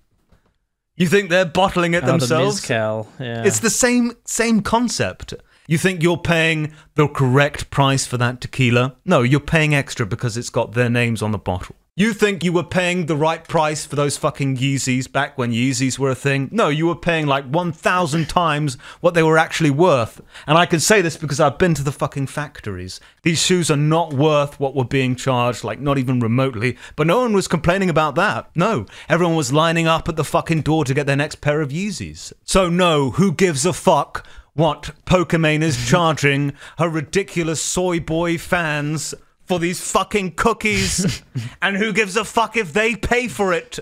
[0.96, 2.56] You think they're bottling it Oh, themselves?
[2.56, 3.44] mezcal, yeah.
[3.44, 5.34] It's the same same concept.
[5.68, 8.96] You think you're paying the correct price for that tequila?
[9.04, 11.76] No, you're paying extra because it's got their names on the bottle.
[11.98, 15.98] You think you were paying the right price for those fucking Yeezys back when Yeezys
[15.98, 16.48] were a thing?
[16.52, 20.20] No, you were paying like 1,000 times what they were actually worth.
[20.46, 23.00] And I can say this because I've been to the fucking factories.
[23.24, 26.78] These shoes are not worth what were being charged, like not even remotely.
[26.94, 28.48] But no one was complaining about that.
[28.54, 31.70] No, everyone was lining up at the fucking door to get their next pair of
[31.70, 32.32] Yeezys.
[32.44, 34.24] So no, who gives a fuck
[34.54, 39.16] what Pokimane is charging her ridiculous soy boy fans
[39.48, 41.22] for these fucking cookies,
[41.62, 43.78] and who gives a fuck if they pay for it?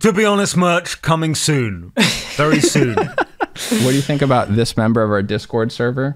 [0.00, 1.92] To be honest, merch coming soon,
[2.36, 2.96] very soon.
[3.58, 6.14] What do you think about this member of our Discord server?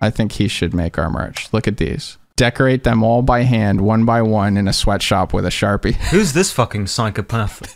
[0.00, 1.52] I think he should make our merch.
[1.52, 2.18] Look at these.
[2.36, 5.94] Decorate them all by hand, one by one, in a sweatshop with a sharpie.
[6.10, 7.66] Who's this fucking psychopath?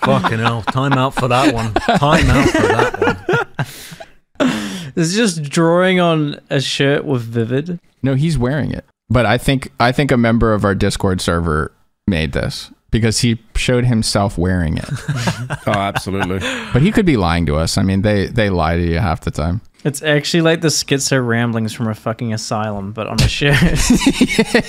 [0.00, 0.62] fucking hell!
[0.62, 1.74] Time out for that one.
[1.74, 4.79] Time out for that one.
[5.00, 7.80] This is just drawing on a shirt with Vivid.
[8.02, 8.84] No, he's wearing it.
[9.08, 11.72] But I think I think a member of our Discord server
[12.06, 14.84] made this because he showed himself wearing it.
[15.66, 16.40] Oh, absolutely.
[16.74, 17.78] but he could be lying to us.
[17.78, 19.62] I mean, they they lie to you half the time.
[19.84, 23.54] It's actually like the schizo ramblings from a fucking asylum, but on a shirt.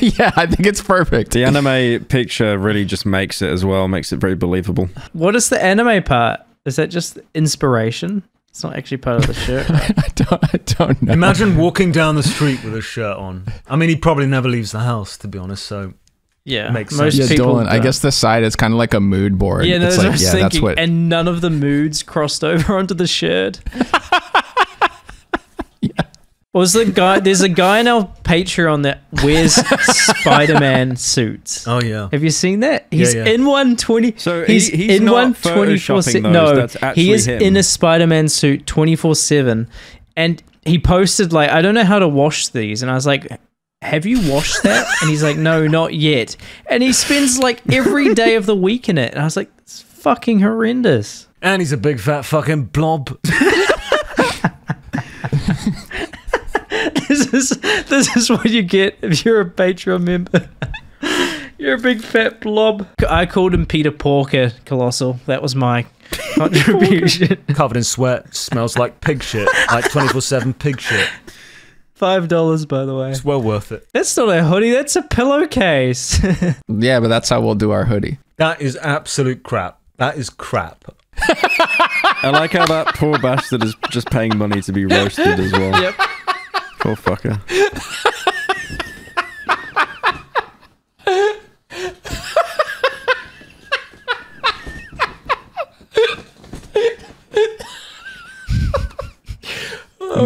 [0.02, 1.32] yeah, I think it's perfect.
[1.32, 4.88] The anime picture really just makes it as well, makes it very believable.
[5.12, 6.40] what is the anime part?
[6.66, 8.24] Is that just inspiration?
[8.52, 9.68] It's not actually part of the shirt.
[9.70, 9.92] right?
[9.98, 11.14] I don't I don't know.
[11.14, 13.46] Imagine walking down the street with a shirt on.
[13.68, 15.66] I mean, he probably never leaves the house, to be honest.
[15.66, 15.94] So
[16.44, 17.30] Yeah, Makes most sense.
[17.30, 17.52] yeah, people.
[17.54, 19.66] Dolan, I guess the side is kind of like a mood board.
[19.66, 20.44] Yeah, no, it's that's what I like, was yeah, thinking.
[20.44, 20.80] that's what.
[20.80, 23.62] And none of the moods crossed over onto the shirt.
[26.54, 27.22] Was the guy?
[27.22, 29.54] There's a guy in our Patreon that wears
[30.20, 31.66] Spider-Man suits.
[31.66, 32.10] Oh yeah.
[32.12, 32.88] Have you seen that?
[32.92, 33.24] He's yeah.
[33.26, 34.16] in one twenty.
[34.18, 36.34] So he's, he- he's in not one twenty four photoshopping seven.
[36.34, 37.42] those, No, that's he is him.
[37.42, 39.70] in a Spider-Man suit twenty four seven,
[40.18, 43.28] and he posted like, "I don't know how to wash these," and I was like.
[43.84, 44.86] Have you washed that?
[45.02, 46.38] And he's like, no, not yet.
[46.68, 49.14] And he spends like every day of the week in it.
[49.14, 51.28] And I was like, it's fucking horrendous.
[51.42, 53.18] And he's a big fat fucking blob.
[57.12, 57.58] There's this is
[57.88, 60.50] this is what you get if you're a Patreon member.
[61.58, 62.88] You're a big fat blob.
[63.08, 65.20] I called him Peter Porker, Colossal.
[65.26, 65.86] That was my
[66.36, 67.44] contribution.
[67.54, 71.10] Covered in sweat, smells like pig shit, like 24 7 pig shit.
[71.94, 73.12] Five dollars, by the way.
[73.12, 73.86] It's well worth it.
[73.94, 74.72] That's not a hoodie.
[74.72, 76.20] That's a pillowcase.
[76.70, 78.20] Yeah, but that's how we'll do our hoodie.
[78.38, 79.80] That is absolute crap.
[79.98, 80.86] That is crap.
[81.18, 85.80] I like how that poor bastard is just paying money to be roasted as well.
[85.82, 85.96] Yep.
[86.82, 87.40] Poor fucker.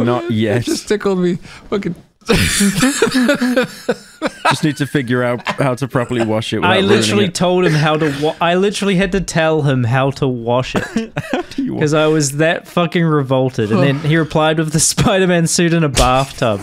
[0.06, 0.64] Not oh, yet.
[0.64, 1.36] Just tickled me.
[1.70, 1.96] Fucking.
[4.50, 6.64] Just need to figure out how to properly wash it.
[6.64, 7.36] I literally it.
[7.36, 8.16] told him how to.
[8.22, 10.86] Wa- I literally had to tell him how to wash it
[11.58, 13.72] you wa- because I was that fucking revolted.
[13.72, 16.62] And then he replied with the Spider-Man suit in a bathtub.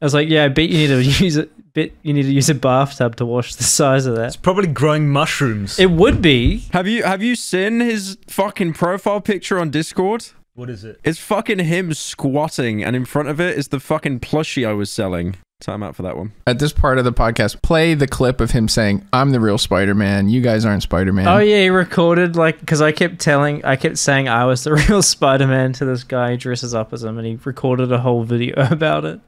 [0.00, 1.50] I was like, "Yeah, I bet you need to use it.
[1.74, 4.66] Bet you need to use a bathtub to wash the size of that." It's probably
[4.66, 5.78] growing mushrooms.
[5.78, 6.64] It would be.
[6.72, 10.26] Have you have you seen his fucking profile picture on Discord?
[10.54, 11.00] What is it?
[11.02, 14.90] It's fucking him squatting, and in front of it is the fucking plushie I was
[14.90, 15.36] selling.
[15.60, 16.32] Time out for that one.
[16.44, 19.58] At this part of the podcast, play the clip of him saying, I'm the real
[19.58, 20.28] Spider Man.
[20.28, 21.28] You guys aren't Spider Man.
[21.28, 24.72] Oh yeah, he recorded like because I kept telling, I kept saying I was the
[24.88, 28.24] real Spider-Man to this guy who dresses up as him, and he recorded a whole
[28.24, 29.20] video about it.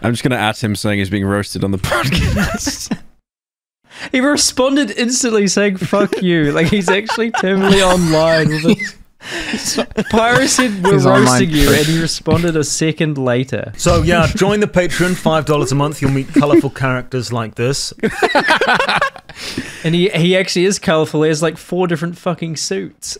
[0.00, 2.96] I'm just gonna add him saying he's being roasted on the podcast.
[4.12, 8.50] He responded instantly saying "fuck you," like he's actually terminally online
[9.32, 10.48] with it.
[10.48, 13.72] Said we're He's online roasting you, and he responded a second later.
[13.76, 16.00] So, yeah, join the Patreon, $5 a month.
[16.02, 17.92] You'll meet colourful characters like this.
[19.84, 21.22] And he he actually is colorful.
[21.22, 23.18] He has like four different fucking suits,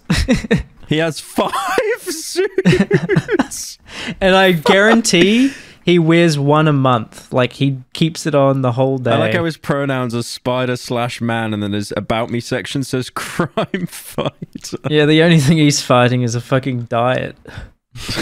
[0.88, 1.52] he has five
[2.00, 3.78] suits.
[4.20, 5.52] and I guarantee
[5.86, 7.32] he wears one a month.
[7.32, 9.12] Like he keeps it on the whole day.
[9.12, 12.82] I like how his pronouns are spider slash man, and then his about me section
[12.82, 14.72] says crime fight.
[14.90, 17.36] yeah, the only thing he's fighting is a fucking diet.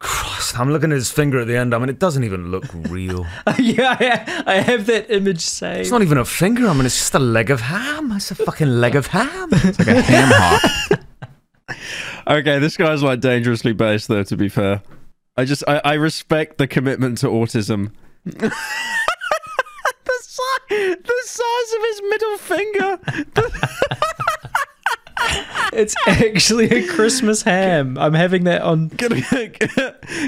[0.00, 1.74] Christ, I'm looking at his finger at the end.
[1.74, 3.26] I mean, it doesn't even look real.
[3.46, 5.80] Oh, yeah, I, I have that image saved.
[5.80, 6.68] It's not even a finger.
[6.68, 8.12] I mean, it's just a leg of ham.
[8.12, 9.48] It's a fucking leg of ham.
[9.52, 11.00] It's like a ham hock.
[12.26, 14.22] Okay, this guy's like dangerously based, though.
[14.22, 14.82] To be fair,
[15.38, 17.92] I just I, I respect the commitment to autism.
[18.24, 18.50] the,
[20.20, 22.98] si- the size of his middle finger.
[25.72, 27.98] It's actually a Christmas ham.
[27.98, 28.88] I'm having that on.
[28.98, 29.48] Can I,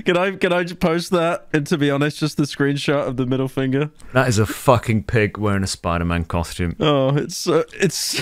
[0.04, 1.46] can I can I just post that?
[1.52, 3.90] And to be honest, just the screenshot of the middle finger.
[4.12, 6.76] That is a fucking pig wearing a Spider Man costume.
[6.80, 8.20] Oh, it's uh, it's.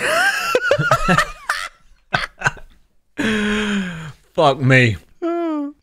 [4.34, 4.96] Fuck me.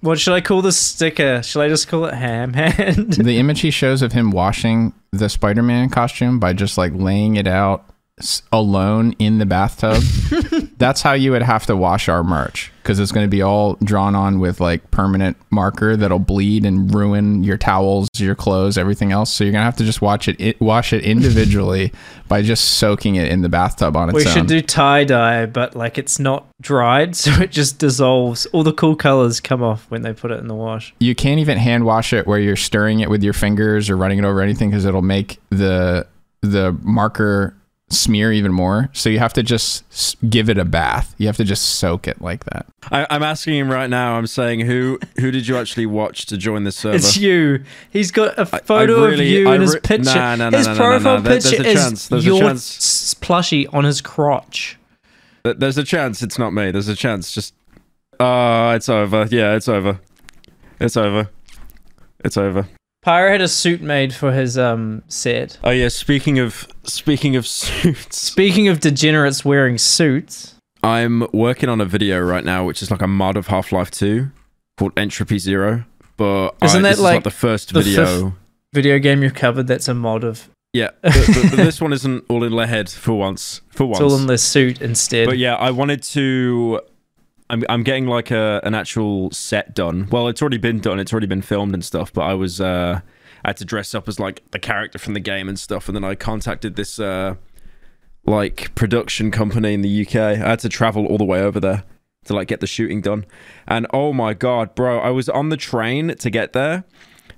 [0.05, 1.41] What should I call the sticker?
[1.41, 3.13] Should I just call it ham hand?
[3.13, 7.37] the image he shows of him washing the Spider Man costume by just like laying
[7.37, 7.89] it out
[8.51, 10.01] alone in the bathtub.
[10.77, 13.73] That's how you would have to wash our merch because it's going to be all
[13.83, 19.11] drawn on with like permanent marker that'll bleed and ruin your towels, your clothes, everything
[19.11, 19.33] else.
[19.33, 21.91] So you're gonna have to just watch it, it wash it individually
[22.29, 24.33] by just soaking it in the bathtub on its we own.
[24.33, 28.45] should do tie dye, but like it's not dried, so it just dissolves.
[28.47, 30.93] All the cool colors come off when they put it in the wash.
[30.99, 34.19] you can't even hand wash it where you're stirring it with your fingers or running
[34.19, 36.07] it over anything because it'll make the
[36.41, 37.55] the marker
[37.89, 38.89] smear even more.
[38.93, 41.13] So you have to just give it a bath.
[41.17, 42.65] You have to just soak it like that.
[42.91, 44.15] I, I'm asking him right now.
[44.15, 46.95] I'm saying who who did you actually watch to join the server?
[46.95, 47.63] It's you.
[47.91, 50.03] He's got a photo of really- you I in his picture.
[50.15, 51.21] Nah, nah, nah, his nah, nah, nah, profile nah.
[51.21, 52.07] There- there's picture a is chance.
[52.07, 53.13] There's a your chance.
[53.15, 54.77] plushie on his crotch.
[55.43, 56.71] There's a chance it's not me.
[56.71, 57.31] There's a chance.
[57.31, 57.53] Just
[58.19, 59.27] uh it's over.
[59.29, 59.99] Yeah, it's over.
[60.79, 61.29] It's over.
[62.23, 62.67] It's over.
[63.05, 65.59] Pyro had a suit made for his um set.
[65.63, 71.79] Oh yeah, speaking of speaking of suits, Speaking of degenerates wearing suits, I'm working on
[71.81, 74.31] a video right now which is like a mod of Half-Life 2
[74.79, 75.85] called Entropy Zero.
[76.17, 78.33] But Isn't I, that this is like like the first the video.
[78.73, 82.25] video game you've covered that's a mod of Yeah, but, but- but this one isn't
[82.27, 83.61] all in the head for once.
[83.69, 85.27] For once, it's all in the suit instead.
[85.27, 86.81] But yeah, I wanted to.
[87.49, 90.07] I'm I'm getting like a an actual set done.
[90.11, 90.99] Well, it's already been done.
[90.99, 92.11] It's already been filmed and stuff.
[92.11, 93.01] But I was uh,
[93.43, 95.87] I had to dress up as like the character from the game and stuff.
[95.87, 97.35] And then I contacted this uh,
[98.25, 100.15] like production company in the UK.
[100.15, 101.83] I had to travel all the way over there
[102.25, 103.25] to like get the shooting done.
[103.67, 106.83] And oh my god, bro, I was on the train to get there.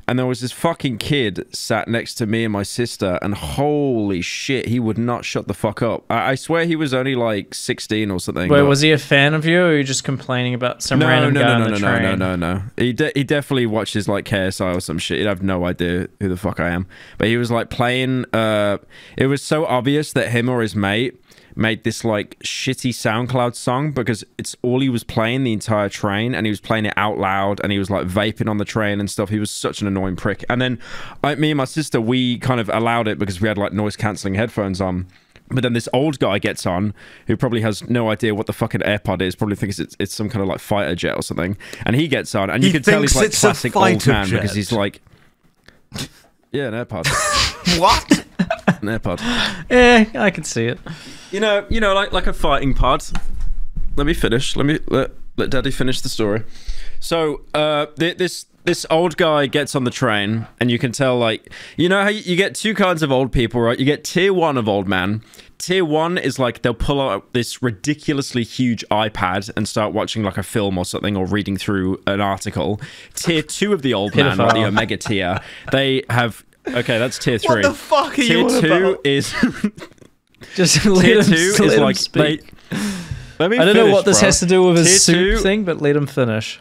[0.07, 4.21] And there was this fucking kid sat next to me and my sister, and holy
[4.21, 6.05] shit, he would not shut the fuck up.
[6.09, 8.49] I, I swear he was only like 16 or something.
[8.49, 11.07] Wait, was he a fan of you, or were you just complaining about some no,
[11.07, 12.19] random no, guy no, on no, the no, no, train?
[12.19, 12.63] no, no, no.
[12.77, 15.19] He de- he definitely watches like KSI or some shit.
[15.19, 16.87] He'd have no idea who the fuck I am.
[17.17, 18.25] But he was like playing.
[18.33, 18.77] Uh,
[19.17, 21.19] it was so obvious that him or his mate
[21.57, 26.35] made this like shitty SoundCloud song because it's all he was playing the entire train,
[26.35, 28.99] and he was playing it out loud, and he was like vaping on the train
[28.99, 29.29] and stuff.
[29.29, 30.45] He was such an annoying prick.
[30.49, 30.79] And then
[31.23, 33.95] I, me and my sister, we kind of allowed it because we had like noise
[33.95, 35.07] cancelling headphones on.
[35.49, 36.93] But then this old guy gets on,
[37.27, 39.33] who probably has no idea what the fucking AirPod is.
[39.33, 41.57] Probably thinks it's, it's some kind of like fighter jet or something.
[41.85, 44.53] And he gets on, and you He can tell he's like classic old man because
[44.53, 45.01] he's like,
[46.51, 47.07] yeah, an AirPod,
[47.79, 48.25] What?
[48.67, 49.19] an AirPod.
[49.69, 50.79] Yeah, I can see it.
[51.31, 53.03] You know, you know, like like a fighting pod.
[53.95, 54.55] Let me finish.
[54.55, 56.43] Let me let let Daddy finish the story.
[56.99, 61.17] So, uh, th- this this old guy gets on the train, and you can tell,
[61.17, 63.79] like, you know how you, you get two kinds of old people, right?
[63.79, 65.23] You get tier one of old man.
[65.57, 70.37] Tier one is like they'll pull out this ridiculously huge iPad and start watching like
[70.37, 72.79] a film or something, or reading through an article.
[73.15, 75.39] Tier two of the old man, like the Omega tier,
[75.71, 76.43] they have.
[76.67, 77.61] Okay, that's tier three.
[77.61, 79.05] What the fuck are tier you two about?
[79.05, 79.33] is
[80.55, 82.39] Just let tier two is like they.
[83.39, 84.27] Let me I don't know finish, what this bro.
[84.27, 86.59] has to do with his Tier soup two- thing, but let him finish.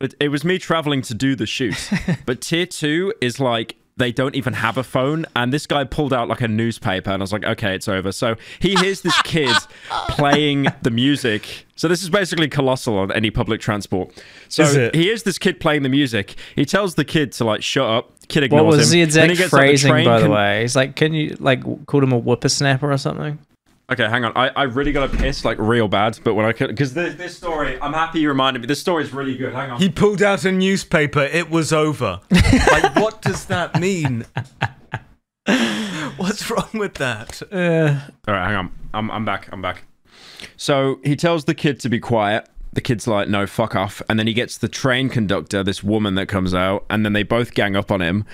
[0.00, 1.90] It, it was me traveling to do the shoot,
[2.24, 6.12] but tier two is like they don't even have a phone, and this guy pulled
[6.12, 8.10] out like a newspaper, and I was like, okay, it's over.
[8.10, 9.54] So he hears this kid
[10.08, 11.66] playing the music.
[11.76, 14.10] So this is basically colossal on any public transport.
[14.48, 14.94] So Is it?
[14.94, 16.34] he hears this kid playing the music.
[16.56, 18.10] He tells the kid to like shut up.
[18.28, 19.08] Kid What ignores was him.
[19.08, 20.60] the Then he exact gets on the phrasing, train, by the con- way?
[20.62, 23.38] He's like, can you like call him a whippersnapper or something?
[23.90, 24.32] Okay, hang on.
[24.36, 27.16] I, I really got to piss like real bad, but when I could, because this,
[27.16, 28.66] this story, I'm happy you reminded me.
[28.66, 29.52] This story is really good.
[29.52, 29.80] Hang on.
[29.80, 31.22] He pulled out a newspaper.
[31.22, 32.20] It was over.
[32.30, 34.26] like, what does that mean?
[36.16, 37.42] What's wrong with that?
[37.50, 38.72] Uh, All right, hang on.
[38.94, 39.48] I'm, I'm back.
[39.50, 39.82] I'm back.
[40.56, 42.48] So he tells the kid to be quiet.
[42.72, 44.00] The kid's like, no, fuck off.
[44.08, 47.24] And then he gets the train conductor, this woman that comes out, and then they
[47.24, 48.24] both gang up on him.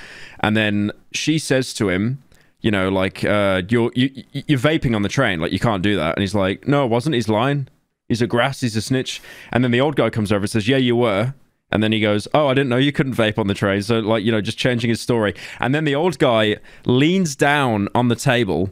[0.40, 2.22] And then she says to him,
[2.66, 5.38] you know, like, uh, you're, you, you're vaping on the train.
[5.38, 6.16] Like, you can't do that.
[6.16, 7.14] And he's like, no, it wasn't.
[7.14, 7.68] He's lying.
[8.08, 8.60] He's a grass.
[8.60, 9.22] He's a snitch.
[9.52, 11.32] And then the old guy comes over and says, yeah, you were.
[11.70, 13.82] And then he goes, Oh, I didn't know you couldn't vape on the train.
[13.82, 15.32] So, like, you know, just changing his story.
[15.60, 16.56] And then the old guy
[16.86, 18.70] leans down on the table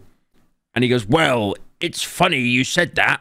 [0.75, 3.21] and he goes, Well, it's funny you said that.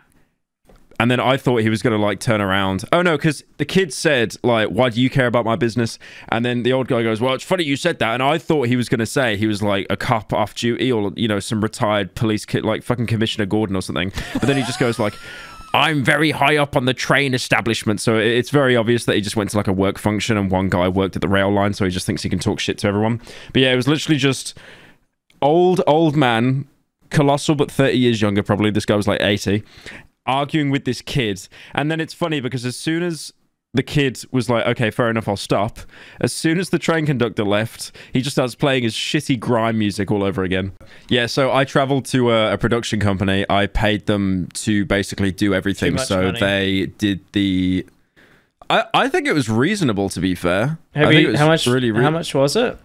[1.04, 2.86] And then I thought he was going to like turn around.
[2.94, 6.00] Oh no, because the kid said, like, why do you care about my business?
[6.30, 8.14] And then the old guy goes, Well, it's funny you said that.
[8.14, 10.94] And I thought he was going to say he was like a cop off duty
[10.94, 14.14] or, you know, some retired police kid, like fucking Commissioner Gordon or something.
[14.32, 15.14] But then he just goes, like,
[15.74, 18.00] I'm very high up on the train establishment.
[18.00, 20.70] So it's very obvious that he just went to like a work function and one
[20.70, 21.74] guy worked at the rail line.
[21.74, 23.20] So he just thinks he can talk shit to everyone.
[23.52, 24.58] But yeah, it was literally just
[25.42, 26.66] old, old man,
[27.10, 28.72] colossal, but 30 years younger, probably.
[28.72, 29.64] This guy was like 80,
[30.26, 31.48] arguing with this kid.
[31.74, 33.34] And then it's funny because as soon as
[33.74, 35.80] the kid was like, okay, fair enough, I'll stop.
[36.22, 40.12] As soon as the train conductor left, he just starts playing his shitty grime music
[40.12, 40.74] all over again.
[41.10, 43.46] Yeah, so I traveled to a, a production company.
[43.50, 45.98] I paid them to basically do everything.
[45.98, 46.40] So money.
[46.40, 47.86] they did the.
[48.70, 50.78] I, I think it was reasonable to be fair.
[50.94, 51.66] have I think it was How much?
[51.66, 52.78] Really, re- how much was it?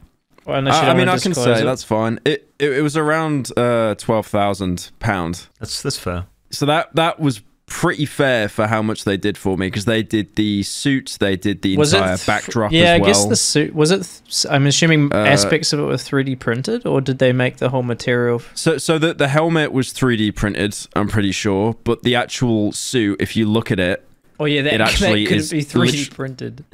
[0.46, 1.64] Well, I, I mean, I can say it.
[1.64, 2.18] that's fine.
[2.24, 5.46] It, it it was around uh, twelve thousand pound.
[5.60, 6.24] That's that's fair.
[6.50, 10.02] So that that was pretty fair for how much they did for me because they
[10.02, 13.04] did the suit, they did the was entire th- backdrop Yeah, as well.
[13.10, 14.46] I guess the suit was it.
[14.50, 17.82] I'm assuming Uh, aspects of it were 3D printed, or did they make the whole
[17.82, 18.40] material?
[18.54, 23.20] So so the the helmet was 3D printed, I'm pretty sure, but the actual suit,
[23.20, 24.02] if you look at it,
[24.40, 26.64] Oh yeah, that, It actually that could is be 3D lit- printed.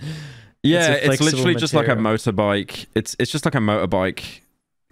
[0.63, 2.87] yeah, it's, flexible literally just like a motorbike.
[2.95, 4.23] It's it's just like a motorbike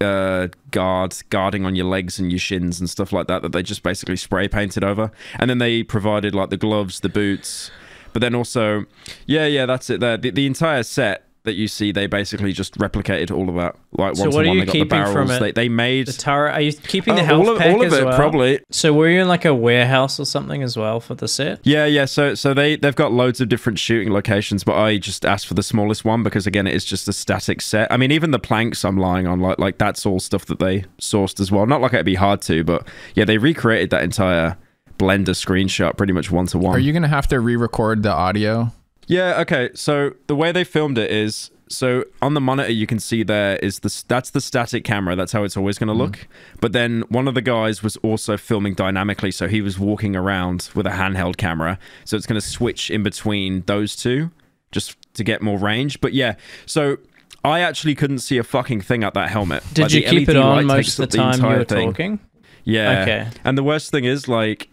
[0.03, 3.63] uh guard guarding on your legs and your shins and stuff like that that they
[3.63, 5.11] just basically spray painted over.
[5.39, 7.71] And then they provided like the gloves the boots.
[8.13, 8.85] But then also
[9.27, 10.01] yeah yeah that's it.
[10.01, 13.75] There the, the entire set that you see they basically just replicated all of that
[13.99, 15.41] like So one what to are one you they got the keeping from barrels it?
[15.41, 16.53] they, they made The turret.
[16.55, 18.17] Are you keeping the Oh, health all of, pack all of as it well?
[18.17, 21.59] probably So were you in like a warehouse or something as well for the set?
[21.65, 22.05] Yeah, yeah.
[22.05, 25.55] So so they they've got loads of different shooting locations, but I just asked for
[25.55, 27.91] the smallest one because again, it is just a static set.
[27.91, 30.85] I mean, even the planks I'm lying on, like like that's all stuff that they
[31.01, 31.67] sourced as well.
[31.67, 34.57] Not like it'd be hard to, but yeah, they recreated that entire
[34.99, 36.77] Blender screenshot pretty much one to one.
[36.77, 38.71] Are you gonna have to re-record the audio?
[39.07, 39.71] Yeah, okay.
[39.75, 43.57] So the way they filmed it is so on the monitor you can see there
[43.57, 45.17] is the that's the static camera.
[45.17, 46.13] That's how it's always going to look.
[46.19, 46.27] Mm.
[46.61, 50.69] But then one of the guys was also filming dynamically, so he was walking around
[50.75, 51.79] with a handheld camera.
[52.05, 54.31] So it's going to switch in between those two
[54.71, 56.01] just to get more range.
[56.01, 56.35] But yeah,
[56.67, 56.99] so
[57.45, 59.63] I actually couldn't see a fucking thing at that helmet.
[59.73, 61.89] Did Like, you keep LED it on most of the time you entire were thing.
[61.91, 62.21] talking?
[62.65, 63.03] Yeah.
[63.03, 63.29] Okay.
[63.45, 64.69] And the worst thing is, like,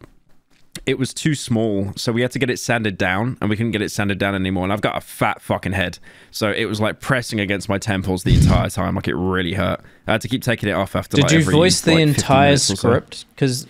[0.90, 3.72] it was too small, so we had to get it sanded down, and we couldn't
[3.72, 4.64] get it sanded down anymore.
[4.64, 6.00] And I've got a fat fucking head,
[6.32, 8.96] so it was like pressing against my temples the entire time.
[8.96, 9.82] Like it really hurt.
[10.08, 11.18] I had to keep taking it off after.
[11.18, 12.76] Did like, you every, voice the like, 50 entire so.
[12.76, 13.26] script?
[13.36, 13.68] Because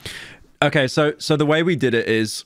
[0.61, 2.43] Okay, so so the way we did it is,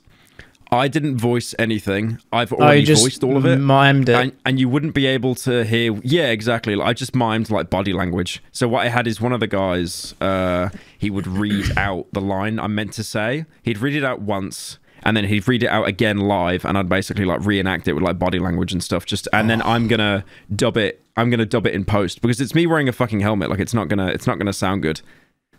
[0.74, 2.20] I didn't voice anything.
[2.32, 3.60] I've oh, already just voiced all of it.
[3.60, 4.16] mimed it.
[4.16, 7.70] and, and you wouldn't be able to hear yeah exactly like, i just mimed like
[7.70, 11.66] body language so what i had is one of the guys uh he would read
[11.78, 15.48] out the line i'm meant to say he'd read it out once and then he'd
[15.48, 18.72] read it out again live and i'd basically like reenact it with like body language
[18.72, 20.24] and stuff just and then i'm gonna
[20.56, 23.50] dub it i'm gonna dub it in post because it's me wearing a fucking helmet
[23.50, 25.02] like it's not gonna it's not gonna sound good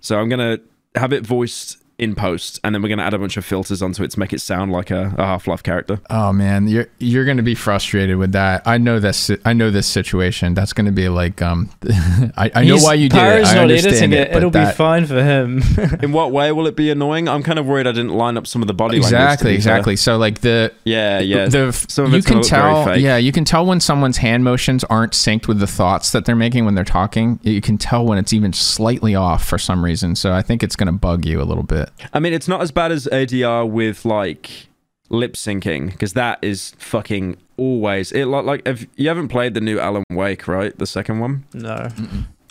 [0.00, 0.58] so i'm gonna
[0.94, 4.02] have it voiced in post and then we're gonna add a bunch of filters onto
[4.02, 7.42] it to make it sound like a, a half-life character Oh man, you're you're gonna
[7.42, 8.62] be frustrated with that.
[8.66, 9.30] I know this.
[9.44, 10.54] I know this situation.
[10.54, 11.70] That's gonna be like um.
[12.36, 13.46] I, I know why you did it.
[13.46, 14.28] I not editing it.
[14.30, 14.36] it.
[14.36, 15.62] It'll that- be fine for him.
[16.02, 17.28] In what way will it be annoying?
[17.28, 19.12] I'm kind of worried I didn't line up some of the body language.
[19.12, 19.56] Exactly, be fair.
[19.56, 19.96] exactly.
[19.96, 21.46] So like the Yeah, yeah.
[21.46, 24.18] the Some of you can gonna look very tell yeah you can tell when someone's
[24.18, 27.78] hand motions aren't synced with the thoughts that they're making when they're talking you can
[27.78, 30.92] tell when it's even slightly off for some reason so i think it's going to
[30.92, 34.68] bug you a little bit I mean, it's not as bad as ADR with like
[35.10, 38.26] lip syncing because that is fucking always it.
[38.26, 40.76] Like, like if you haven't played the new Alan Wake, right?
[40.78, 41.44] The second one.
[41.52, 41.88] no.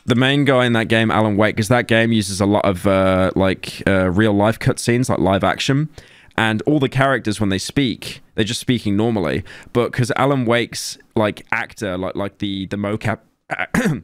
[0.05, 2.85] The main guy in that game, Alan Wake, because that game uses a lot of
[2.85, 5.87] uh, like uh, real life cutscenes, like live action,
[6.35, 9.45] and all the characters when they speak, they're just speaking normally.
[9.71, 13.19] But because Alan Wake's like actor, like like the the mocap.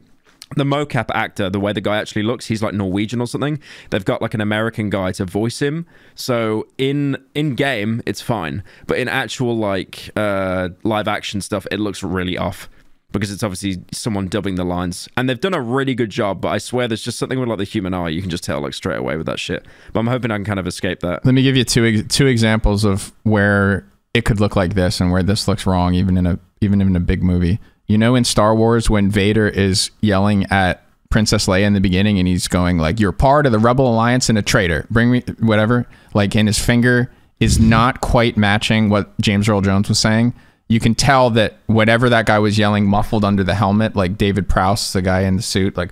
[0.56, 3.60] the mocap actor, the way the guy actually looks, he's like Norwegian or something.
[3.90, 5.86] They've got like an American guy to voice him.
[6.14, 11.78] So in in game, it's fine, but in actual like uh, live action stuff, it
[11.78, 12.68] looks really off
[13.12, 16.40] because it's obviously someone dubbing the lines, and they've done a really good job.
[16.40, 18.60] But I swear, there's just something with like the human eye, you can just tell
[18.60, 19.66] like straight away with that shit.
[19.92, 21.24] But I'm hoping I can kind of escape that.
[21.24, 25.12] let me give you two two examples of where it could look like this and
[25.12, 27.60] where this looks wrong even in a even in a big movie
[27.90, 32.20] you know in star wars when vader is yelling at princess leia in the beginning
[32.20, 34.86] and he's going like you're part of the rebel alliance and a traitor.
[34.90, 37.10] Bring me whatever like and his finger
[37.40, 40.32] is not quite matching what james earl jones was saying.
[40.68, 44.48] You can tell that whatever that guy was yelling muffled under the helmet like david
[44.48, 45.90] prowse the guy in the suit like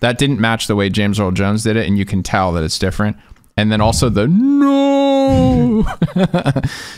[0.00, 2.64] that didn't match the way james earl jones did it and you can tell that
[2.64, 3.16] it's different
[3.58, 5.78] and then also the no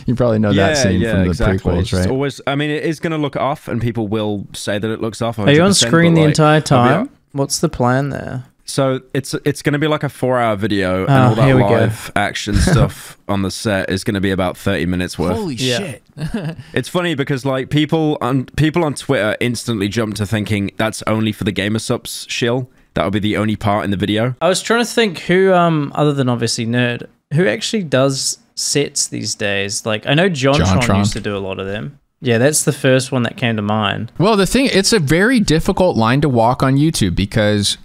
[0.07, 2.85] you probably know that scene from the It's prequels just right Always, I mean, it
[2.85, 5.39] is going to look off, and people will say that it looks off.
[5.39, 7.11] Are you on screen the like, entire time?
[7.33, 8.45] What's the plan there?
[8.65, 11.57] So it's it's going to be like a four-hour video, and Oh, all that here
[11.57, 11.69] we go.
[11.71, 15.35] live action stuff on the set is going to be about thirty minutes worth.
[15.37, 15.79] holy Yeah.
[15.79, 21.03] shit It's funny because like people on people on Twitter instantly jump to thinking that's
[21.09, 22.71] only for the gamer subs shill.
[22.95, 24.35] That would be the only part in the video.
[24.41, 29.09] I was trying to think who, um, other than obviously Nerd, who actually does sets
[29.09, 29.87] these days.
[29.87, 30.99] Like I know JonTron, JonTron.
[30.99, 31.99] used to do a lot of them.
[32.23, 34.13] Yeah, that's the first one that came to mind.
[34.19, 37.79] Well, the thing, it's a very difficult line to walk on YouTube because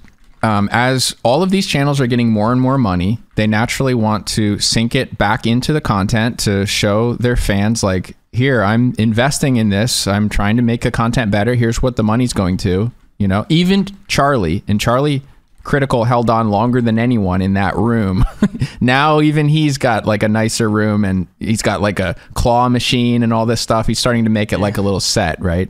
[0.44, 4.28] um, as all of these channels are getting more and more money, they naturally want
[4.28, 9.56] to sink it back into the content to show their fans, like, here, I'm investing
[9.56, 10.08] in this.
[10.08, 11.56] I'm trying to make the content better.
[11.56, 12.92] Here's what the money's going to.
[13.18, 15.24] You know, even Charlie, and Charlie
[15.66, 18.24] Critical held on longer than anyone in that room.
[18.82, 23.24] now even he's got like a nicer room and he's got like a claw machine
[23.24, 23.88] and all this stuff.
[23.88, 25.68] He's starting to make it like a little set, right?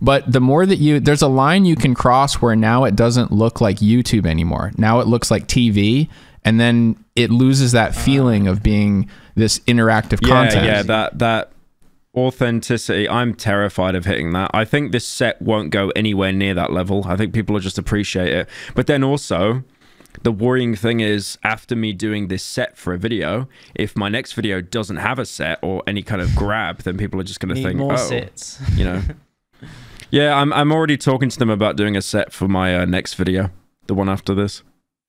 [0.00, 3.32] But the more that you there's a line you can cross where now it doesn't
[3.32, 4.72] look like YouTube anymore.
[4.78, 6.08] Now it looks like TV
[6.42, 8.00] and then it loses that ah.
[8.00, 10.64] feeling of being this interactive content.
[10.64, 11.52] Yeah, yeah, that that
[12.16, 13.08] authenticity.
[13.08, 14.50] I'm terrified of hitting that.
[14.54, 17.04] I think this set won't go anywhere near that level.
[17.06, 18.48] I think people will just appreciate it.
[18.74, 19.64] But then also,
[20.22, 24.32] the worrying thing is after me doing this set for a video, if my next
[24.32, 27.54] video doesn't have a set or any kind of grab, then people are just going
[27.54, 28.60] to think, more oh, sets.
[28.74, 29.02] you know.
[30.10, 33.14] yeah, I'm I'm already talking to them about doing a set for my uh, next
[33.14, 33.50] video,
[33.86, 34.62] the one after this,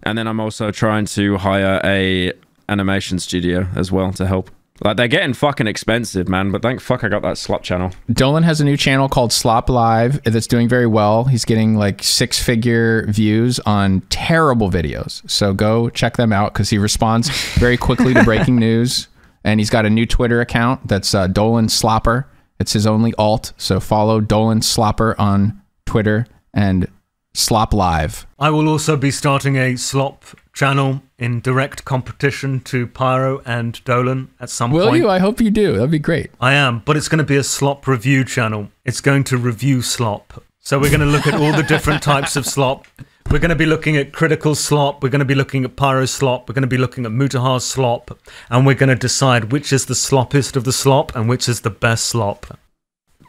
[0.03, 2.33] and then I'm also trying to hire a
[2.67, 4.49] animation studio as well to help.
[4.83, 6.51] Like they're getting fucking expensive, man.
[6.51, 7.91] But thank fuck I got that slop channel.
[8.11, 11.25] Dolan has a new channel called Slop Live that's doing very well.
[11.25, 15.27] He's getting like six figure views on terrible videos.
[15.29, 19.07] So go check them out because he responds very quickly to breaking news.
[19.43, 22.25] And he's got a new Twitter account that's uh, Dolan Slopper.
[22.59, 23.53] It's his only alt.
[23.57, 26.87] So follow Dolan Slopper on Twitter and
[27.33, 28.25] Slop Live.
[28.39, 30.23] I will also be starting a slop
[30.55, 34.91] channel in direct competition to Pyro and Dolan at some Will point.
[34.93, 35.09] Will you?
[35.09, 35.73] I hope you do.
[35.73, 36.31] That'd be great.
[36.41, 38.69] I am, but it's going to be a slop review channel.
[38.83, 40.41] It's going to review slop.
[40.59, 42.87] So we're going to look at all the different types of slop.
[43.29, 45.03] We're going to be looking at critical slop.
[45.03, 46.47] We're going to be looking at pyro slop.
[46.47, 48.17] We're going to be looking at Mutahar slop.
[48.49, 51.61] And we're going to decide which is the sloppiest of the slop and which is
[51.61, 52.57] the best slop.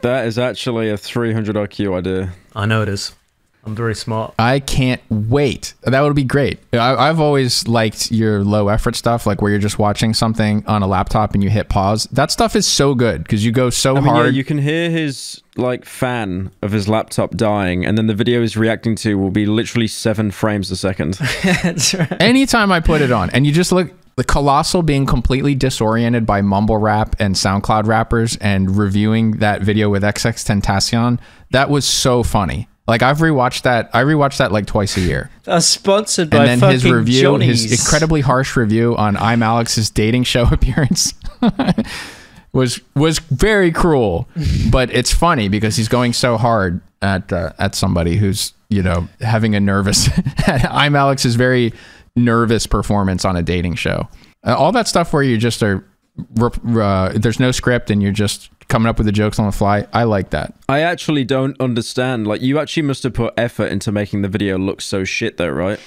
[0.02, 2.32] That is actually a 300 IQ idea.
[2.54, 3.14] I know it is.
[3.66, 4.32] I'm very smart.
[4.38, 5.74] I can't wait.
[5.82, 6.60] That would be great.
[6.72, 10.82] I, I've always liked your low effort stuff, like where you're just watching something on
[10.82, 12.04] a laptop and you hit pause.
[12.12, 14.34] That stuff is so good because you go so I mean, yeah, hard.
[14.34, 18.56] you can hear his like fan of his laptop dying, and then the video he's
[18.56, 21.14] reacting to will be literally seven frames a second.
[21.42, 22.22] That's right.
[22.22, 26.40] Anytime I put it on, and you just look the colossal being completely disoriented by
[26.40, 31.18] mumble rap and SoundCloud rappers and reviewing that video with XXXTentacion,
[31.50, 32.68] that was so funny.
[32.86, 33.90] Like I've rewatched that.
[33.92, 35.30] I rewatched that like twice a year.
[35.46, 37.62] Uh, sponsored by and then fucking his review, Johnny's.
[37.62, 41.14] his incredibly harsh review on I'm Alex's dating show appearance
[42.52, 44.28] was was very cruel,
[44.70, 49.08] but it's funny because he's going so hard at uh, at somebody who's you know
[49.20, 50.08] having a nervous.
[50.46, 51.72] I'm Alex's very
[52.14, 54.08] nervous performance on a dating show.
[54.44, 55.84] Uh, all that stuff where you just are.
[56.40, 59.86] Uh, there's no script and you're just coming up with the jokes on the fly.
[59.92, 60.54] I like that.
[60.68, 62.26] I actually don't understand.
[62.26, 65.48] Like, you actually must have put effort into making the video look so shit, though,
[65.48, 65.78] right?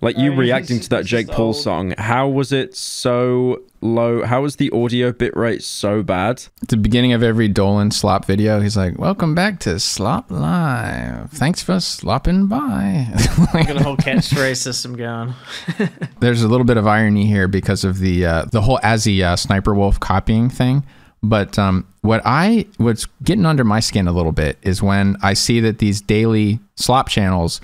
[0.00, 1.56] Like, you No, reacting to that Jake Paul old.
[1.56, 4.24] song, how was it so low?
[4.24, 6.44] How was the audio bitrate so bad?
[6.62, 11.30] At the beginning of every Dolan slop video, he's like, "Welcome back to Slop Live.
[11.30, 13.08] Thanks for slopping by."
[13.52, 15.32] got a whole catchphrase system going.
[16.20, 19.36] There's a little bit of irony here because of the uh, the whole Azzy uh,
[19.36, 20.84] Sniper Wolf copying thing.
[21.22, 25.32] But um, what I what's getting under my skin a little bit is when I
[25.32, 27.60] see that these daily slop channels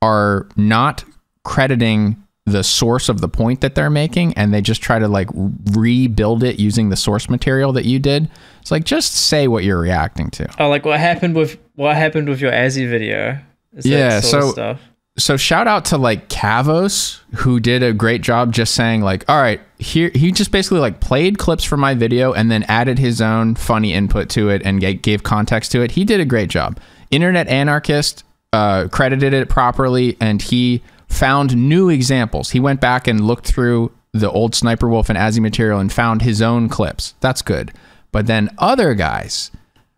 [0.00, 1.04] are not
[1.48, 5.28] crediting the source of the point that they're making and they just try to like
[5.72, 8.30] rebuild it using the source material that you did.
[8.60, 10.48] It's like just say what you're reacting to.
[10.58, 13.38] Oh, like what happened with what happened with your Azzy video?
[13.74, 14.80] Is Yeah, so- stuff.
[15.18, 19.40] so shout out to like Kavos who did a great job just saying like all
[19.40, 23.20] right here he just basically like played clips from my video and then added his
[23.20, 26.78] own funny input to it and gave context to it he did a great job
[27.10, 28.24] internet anarchist
[28.54, 33.92] uh, credited it properly and he found new examples he went back and looked through
[34.12, 37.72] the old sniper wolf and azzy material and found his own clips that's good
[38.12, 39.50] but then other guys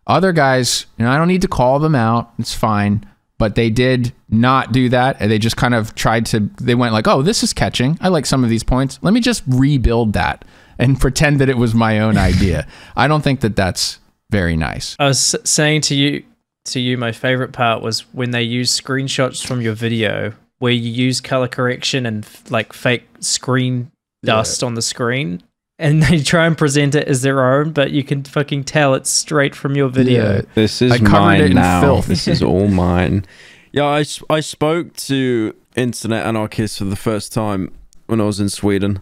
[0.07, 2.33] other guys, you know, I don't need to call them out.
[2.39, 3.05] It's fine.
[3.37, 5.17] But they did not do that.
[5.19, 7.97] And they just kind of tried to, they went like, oh, this is catching.
[7.99, 8.99] I like some of these points.
[9.01, 10.45] Let me just rebuild that
[10.77, 12.67] and pretend that it was my own idea.
[12.95, 13.99] I don't think that that's
[14.29, 14.95] very nice.
[14.99, 16.23] I was saying to you,
[16.65, 20.91] to you, my favorite part was when they use screenshots from your video where you
[20.91, 23.91] use color correction and f- like fake screen
[24.23, 25.41] dust on the screen,
[25.79, 29.09] and they try and present it as their own, but you can fucking tell it's
[29.09, 30.35] straight from your video.
[30.35, 30.41] Yeah.
[30.53, 31.81] This is mine now.
[31.81, 32.05] filth.
[32.05, 33.25] This is all mine.
[33.71, 37.73] Yeah, I, I spoke to Internet Anarchist for the first time
[38.05, 38.99] when I was in Sweden.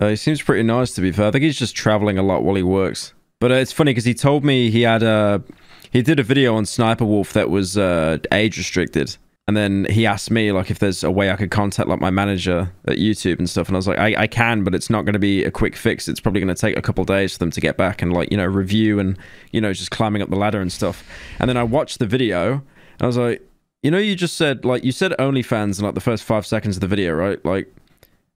[0.00, 1.28] Uh, he seems pretty nice, to be fair.
[1.28, 3.12] I think he's just traveling a lot while he works.
[3.40, 5.44] But uh, it's funny because he told me he had a
[5.92, 9.16] he did a video on Sniper Wolf that was uh, age restricted,
[9.48, 12.10] and then he asked me like if there's a way I could contact like my
[12.10, 15.06] manager at YouTube and stuff, and I was like, I, I can, but it's not
[15.06, 16.06] going to be a quick fix.
[16.06, 18.30] It's probably going to take a couple days for them to get back and like
[18.30, 19.18] you know review and
[19.50, 21.02] you know just climbing up the ladder and stuff.
[21.40, 22.62] And then I watched the video, and
[23.00, 23.40] I was like,
[23.82, 26.76] you know, you just said like you said OnlyFans in like the first five seconds
[26.76, 27.42] of the video, right?
[27.44, 27.74] Like.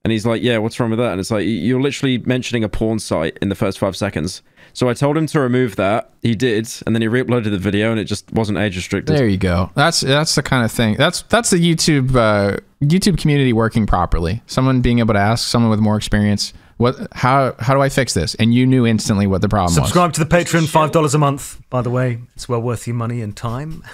[0.04, 2.68] And he's like, "Yeah, what's wrong with that?" And it's like you're literally mentioning a
[2.68, 4.42] porn site in the first five seconds.
[4.74, 6.10] So I told him to remove that.
[6.22, 9.16] He did, and then he re-uploaded the video, and it just wasn't age restricted.
[9.16, 9.70] There you go.
[9.74, 10.96] That's that's the kind of thing.
[10.96, 14.42] That's that's the YouTube uh, YouTube community working properly.
[14.46, 18.14] Someone being able to ask someone with more experience, what how how do I fix
[18.14, 18.34] this?
[18.36, 19.74] And you knew instantly what the problem was.
[19.74, 21.60] Subscribe to the Patreon, five dollars a month.
[21.70, 23.82] By the way, it's well worth your money and time.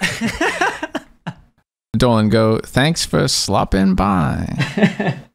[1.97, 2.59] Dolan, go.
[2.59, 5.19] Thanks for slopping by.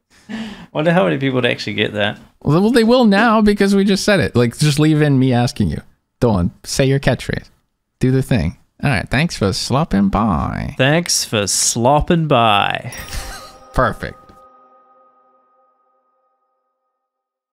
[0.71, 2.19] Wonder how many people would actually get that.
[2.41, 4.35] well, they will now because we just said it.
[4.35, 5.81] Like, just leave in me asking you.
[6.19, 7.49] Dolan, say your catchphrase.
[7.99, 8.57] Do the thing.
[8.83, 9.07] All right.
[9.09, 10.75] Thanks for slopping by.
[10.77, 12.93] Thanks for slopping by.
[13.73, 14.17] Perfect.